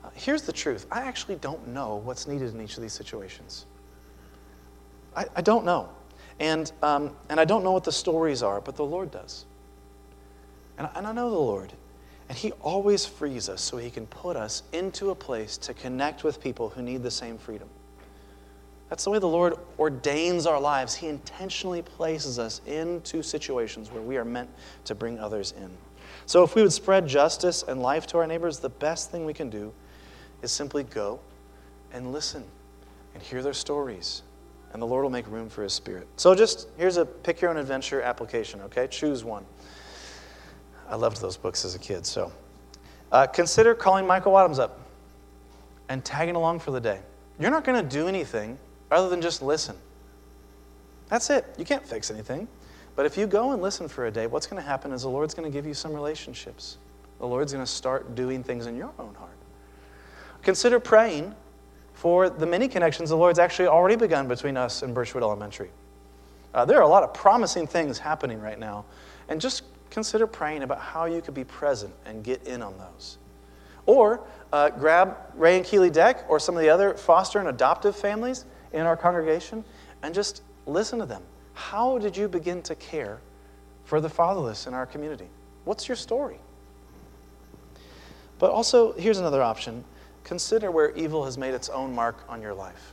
Uh, 0.04 0.08
here's 0.14 0.42
the 0.42 0.52
truth 0.52 0.86
I 0.90 1.02
actually 1.02 1.36
don't 1.36 1.68
know 1.68 1.96
what's 1.96 2.26
needed 2.26 2.52
in 2.52 2.60
each 2.60 2.76
of 2.76 2.82
these 2.82 2.92
situations. 2.92 3.66
I, 5.14 5.26
I 5.36 5.40
don't 5.40 5.64
know. 5.64 5.88
And, 6.40 6.70
um, 6.82 7.14
and 7.28 7.38
I 7.38 7.44
don't 7.44 7.62
know 7.62 7.72
what 7.72 7.84
the 7.84 7.92
stories 7.92 8.42
are, 8.42 8.60
but 8.60 8.74
the 8.74 8.84
Lord 8.84 9.12
does. 9.12 9.44
And, 10.78 10.88
I 10.94 11.12
know 11.12 11.30
the 11.30 11.36
Lord. 11.36 11.72
And 12.28 12.36
He 12.36 12.52
always 12.52 13.06
frees 13.06 13.48
us 13.48 13.60
so 13.62 13.76
He 13.76 13.90
can 13.90 14.06
put 14.06 14.36
us 14.36 14.62
into 14.72 15.10
a 15.10 15.14
place 15.14 15.56
to 15.58 15.74
connect 15.74 16.24
with 16.24 16.40
people 16.40 16.70
who 16.70 16.82
need 16.82 17.02
the 17.02 17.10
same 17.10 17.38
freedom. 17.38 17.68
That's 18.88 19.04
the 19.04 19.10
way 19.10 19.18
the 19.18 19.26
Lord 19.26 19.54
ordains 19.78 20.46
our 20.46 20.60
lives. 20.60 20.94
He 20.94 21.08
intentionally 21.08 21.82
places 21.82 22.38
us 22.38 22.60
into 22.66 23.22
situations 23.22 23.90
where 23.90 24.02
we 24.02 24.16
are 24.16 24.24
meant 24.24 24.50
to 24.84 24.94
bring 24.94 25.18
others 25.18 25.54
in. 25.56 25.70
So, 26.26 26.42
if 26.42 26.54
we 26.54 26.62
would 26.62 26.72
spread 26.72 27.06
justice 27.06 27.64
and 27.66 27.80
life 27.82 28.06
to 28.08 28.18
our 28.18 28.26
neighbors, 28.26 28.58
the 28.58 28.68
best 28.68 29.10
thing 29.10 29.24
we 29.24 29.34
can 29.34 29.50
do 29.50 29.72
is 30.42 30.52
simply 30.52 30.84
go 30.84 31.20
and 31.92 32.12
listen 32.12 32.44
and 33.14 33.22
hear 33.22 33.42
their 33.42 33.52
stories. 33.52 34.22
And 34.72 34.82
the 34.82 34.86
Lord 34.86 35.04
will 35.04 35.10
make 35.10 35.26
room 35.28 35.48
for 35.48 35.62
His 35.62 35.72
Spirit. 35.72 36.06
So, 36.16 36.34
just 36.34 36.68
here's 36.76 36.96
a 36.96 37.06
pick 37.06 37.40
your 37.40 37.50
own 37.50 37.56
adventure 37.56 38.02
application, 38.02 38.60
okay? 38.62 38.86
Choose 38.88 39.24
one. 39.24 39.44
I 40.88 40.96
loved 40.96 41.20
those 41.20 41.36
books 41.36 41.64
as 41.64 41.74
a 41.74 41.78
kid. 41.78 42.06
So 42.06 42.32
uh, 43.12 43.26
consider 43.26 43.74
calling 43.74 44.06
Michael 44.06 44.38
Adams 44.38 44.58
up 44.58 44.80
and 45.88 46.04
tagging 46.04 46.36
along 46.36 46.60
for 46.60 46.70
the 46.70 46.80
day. 46.80 47.00
You're 47.38 47.50
not 47.50 47.64
going 47.64 47.82
to 47.82 47.88
do 47.88 48.08
anything 48.08 48.58
other 48.90 49.08
than 49.08 49.20
just 49.20 49.42
listen. 49.42 49.76
That's 51.08 51.30
it. 51.30 51.44
You 51.58 51.64
can't 51.64 51.86
fix 51.86 52.10
anything. 52.10 52.48
But 52.96 53.06
if 53.06 53.16
you 53.16 53.26
go 53.26 53.52
and 53.52 53.60
listen 53.60 53.88
for 53.88 54.06
a 54.06 54.10
day, 54.10 54.26
what's 54.26 54.46
going 54.46 54.60
to 54.60 54.66
happen 54.66 54.90
is 54.92 55.02
the 55.02 55.08
Lord's 55.08 55.34
going 55.34 55.50
to 55.50 55.54
give 55.54 55.66
you 55.66 55.74
some 55.74 55.92
relationships. 55.92 56.78
The 57.18 57.26
Lord's 57.26 57.52
going 57.52 57.64
to 57.64 57.70
start 57.70 58.14
doing 58.14 58.42
things 58.42 58.66
in 58.66 58.76
your 58.76 58.92
own 58.98 59.14
heart. 59.14 59.36
Consider 60.42 60.80
praying 60.80 61.34
for 61.92 62.28
the 62.30 62.46
many 62.46 62.68
connections 62.68 63.10
the 63.10 63.16
Lord's 63.16 63.38
actually 63.38 63.68
already 63.68 63.96
begun 63.96 64.28
between 64.28 64.56
us 64.56 64.82
and 64.82 64.94
Birchwood 64.94 65.22
Elementary. 65.22 65.70
Uh, 66.54 66.64
there 66.64 66.78
are 66.78 66.82
a 66.82 66.88
lot 66.88 67.02
of 67.02 67.12
promising 67.12 67.66
things 67.66 67.98
happening 67.98 68.40
right 68.40 68.58
now. 68.58 68.84
And 69.28 69.40
just 69.40 69.64
consider 69.90 70.26
praying 70.26 70.62
about 70.62 70.80
how 70.80 71.04
you 71.06 71.20
could 71.20 71.34
be 71.34 71.44
present 71.44 71.94
and 72.04 72.22
get 72.22 72.42
in 72.44 72.62
on 72.62 72.74
those. 72.78 73.18
Or 73.86 74.20
uh, 74.52 74.70
grab 74.70 75.16
Ray 75.34 75.56
and 75.56 75.64
Keely 75.64 75.90
Deck 75.90 76.24
or 76.28 76.40
some 76.40 76.56
of 76.56 76.62
the 76.62 76.68
other 76.68 76.94
foster 76.94 77.38
and 77.38 77.48
adoptive 77.48 77.96
families 77.96 78.44
in 78.72 78.82
our 78.82 78.96
congregation 78.96 79.64
and 80.02 80.14
just 80.14 80.42
listen 80.66 80.98
to 80.98 81.06
them. 81.06 81.22
How 81.54 81.98
did 81.98 82.16
you 82.16 82.28
begin 82.28 82.62
to 82.62 82.74
care 82.74 83.20
for 83.84 84.00
the 84.00 84.08
fatherless 84.08 84.66
in 84.66 84.74
our 84.74 84.86
community? 84.86 85.28
What's 85.64 85.88
your 85.88 85.96
story? 85.96 86.38
But 88.38 88.50
also, 88.50 88.92
here's 88.92 89.18
another 89.18 89.42
option 89.42 89.84
consider 90.24 90.70
where 90.70 90.90
evil 90.96 91.24
has 91.24 91.38
made 91.38 91.54
its 91.54 91.68
own 91.68 91.94
mark 91.94 92.16
on 92.28 92.42
your 92.42 92.52
life. 92.52 92.92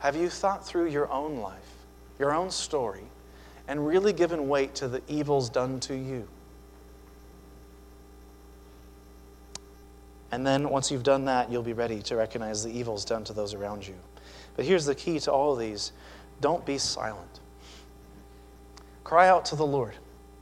Have 0.00 0.16
you 0.16 0.28
thought 0.28 0.66
through 0.66 0.88
your 0.88 1.10
own 1.10 1.36
life, 1.36 1.86
your 2.18 2.34
own 2.34 2.50
story, 2.50 3.04
and 3.66 3.86
really 3.86 4.12
given 4.12 4.48
weight 4.48 4.74
to 4.76 4.88
the 4.88 5.02
evils 5.08 5.48
done 5.48 5.80
to 5.80 5.94
you. 5.94 6.28
And 10.30 10.46
then 10.46 10.68
once 10.68 10.90
you've 10.90 11.04
done 11.04 11.26
that, 11.26 11.50
you'll 11.50 11.62
be 11.62 11.72
ready 11.72 12.02
to 12.02 12.16
recognize 12.16 12.64
the 12.64 12.76
evils 12.76 13.04
done 13.04 13.22
to 13.24 13.32
those 13.32 13.54
around 13.54 13.86
you. 13.86 13.94
But 14.56 14.64
here's 14.64 14.84
the 14.84 14.94
key 14.94 15.20
to 15.20 15.32
all 15.32 15.52
of 15.52 15.58
these 15.58 15.92
don't 16.40 16.66
be 16.66 16.78
silent. 16.78 17.40
Cry 19.04 19.28
out 19.28 19.44
to 19.46 19.56
the 19.56 19.66
Lord. 19.66 19.94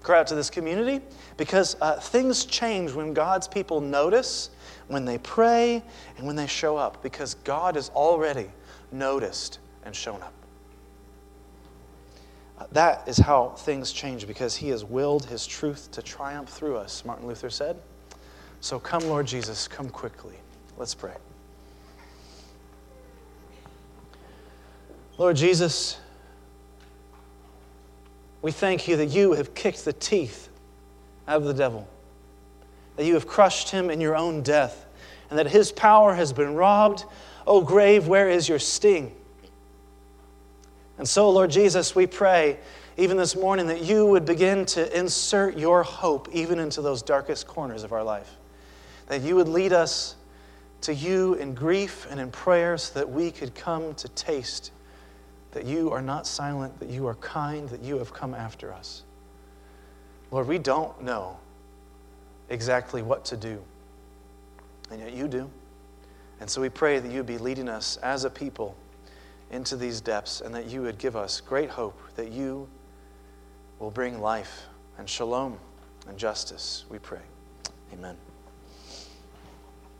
Cry 0.02 0.18
out 0.18 0.26
to 0.28 0.34
this 0.34 0.50
community 0.50 1.00
because 1.36 1.76
uh, 1.80 2.00
things 2.00 2.44
change 2.44 2.92
when 2.92 3.12
God's 3.12 3.46
people 3.46 3.80
notice, 3.80 4.50
when 4.88 5.04
they 5.04 5.18
pray, 5.18 5.82
and 6.16 6.26
when 6.26 6.36
they 6.36 6.46
show 6.46 6.76
up 6.76 7.02
because 7.02 7.34
God 7.44 7.76
is 7.76 7.88
already 7.90 8.50
noticed 8.90 9.58
and 9.84 9.94
shown 9.94 10.22
up. 10.22 10.32
That 12.72 13.08
is 13.08 13.18
how 13.18 13.50
things 13.50 13.92
change 13.92 14.26
because 14.26 14.56
He 14.56 14.68
has 14.68 14.84
willed 14.84 15.26
His 15.26 15.46
truth 15.46 15.90
to 15.92 16.02
triumph 16.02 16.48
through 16.48 16.76
us, 16.76 17.04
Martin 17.04 17.26
Luther 17.26 17.50
said. 17.50 17.76
So 18.60 18.78
come, 18.78 19.02
Lord 19.08 19.26
Jesus, 19.26 19.66
come 19.66 19.90
quickly. 19.90 20.36
Let's 20.76 20.94
pray. 20.94 21.14
Lord 25.18 25.36
Jesus, 25.36 25.98
we 28.40 28.50
thank 28.50 28.88
you 28.88 28.96
that 28.96 29.06
you 29.06 29.32
have 29.34 29.54
kicked 29.54 29.84
the 29.84 29.92
teeth 29.92 30.48
out 31.28 31.36
of 31.36 31.44
the 31.44 31.54
devil, 31.54 31.86
that 32.96 33.04
you 33.04 33.14
have 33.14 33.26
crushed 33.26 33.70
him 33.70 33.90
in 33.90 34.00
your 34.00 34.16
own 34.16 34.42
death, 34.42 34.86
and 35.30 35.38
that 35.38 35.46
his 35.46 35.70
power 35.72 36.14
has 36.14 36.32
been 36.32 36.54
robbed. 36.54 37.04
O 37.46 37.58
oh, 37.58 37.60
grave, 37.60 38.08
where 38.08 38.28
is 38.28 38.48
your 38.48 38.58
sting? 38.58 39.14
And 40.98 41.08
so, 41.08 41.30
Lord 41.30 41.50
Jesus, 41.50 41.94
we 41.94 42.06
pray 42.06 42.58
even 42.96 43.16
this 43.16 43.34
morning 43.34 43.66
that 43.68 43.82
you 43.82 44.06
would 44.06 44.24
begin 44.24 44.66
to 44.66 44.98
insert 44.98 45.56
your 45.56 45.82
hope 45.82 46.28
even 46.32 46.58
into 46.58 46.82
those 46.82 47.02
darkest 47.02 47.46
corners 47.46 47.82
of 47.82 47.92
our 47.92 48.04
life. 48.04 48.36
That 49.06 49.22
you 49.22 49.36
would 49.36 49.48
lead 49.48 49.72
us 49.72 50.16
to 50.82 50.94
you 50.94 51.34
in 51.34 51.54
grief 51.54 52.06
and 52.10 52.20
in 52.20 52.30
prayer 52.30 52.76
so 52.76 52.98
that 52.98 53.10
we 53.10 53.30
could 53.30 53.54
come 53.54 53.94
to 53.94 54.08
taste 54.10 54.72
that 55.52 55.64
you 55.64 55.90
are 55.90 56.02
not 56.02 56.26
silent, 56.26 56.78
that 56.80 56.88
you 56.88 57.06
are 57.06 57.14
kind, 57.16 57.68
that 57.68 57.82
you 57.82 57.98
have 57.98 58.12
come 58.12 58.34
after 58.34 58.72
us. 58.72 59.02
Lord, 60.30 60.48
we 60.48 60.58
don't 60.58 61.02
know 61.02 61.38
exactly 62.48 63.02
what 63.02 63.24
to 63.26 63.36
do, 63.36 63.62
and 64.90 65.00
yet 65.00 65.12
you 65.12 65.28
do. 65.28 65.48
And 66.40 66.48
so 66.48 66.60
we 66.60 66.70
pray 66.70 66.98
that 66.98 67.10
you 67.10 67.22
be 67.22 67.38
leading 67.38 67.68
us 67.68 67.98
as 67.98 68.24
a 68.24 68.30
people 68.30 68.74
into 69.52 69.76
these 69.76 70.00
depths 70.00 70.40
and 70.40 70.54
that 70.54 70.66
you 70.66 70.82
would 70.82 70.98
give 70.98 71.14
us 71.14 71.40
great 71.40 71.70
hope 71.70 72.00
that 72.16 72.32
you 72.32 72.68
will 73.78 73.90
bring 73.90 74.20
life 74.20 74.62
and 74.98 75.08
shalom 75.08 75.58
and 76.08 76.18
justice, 76.18 76.84
we 76.88 76.98
pray. 76.98 77.20
Amen. 77.92 78.16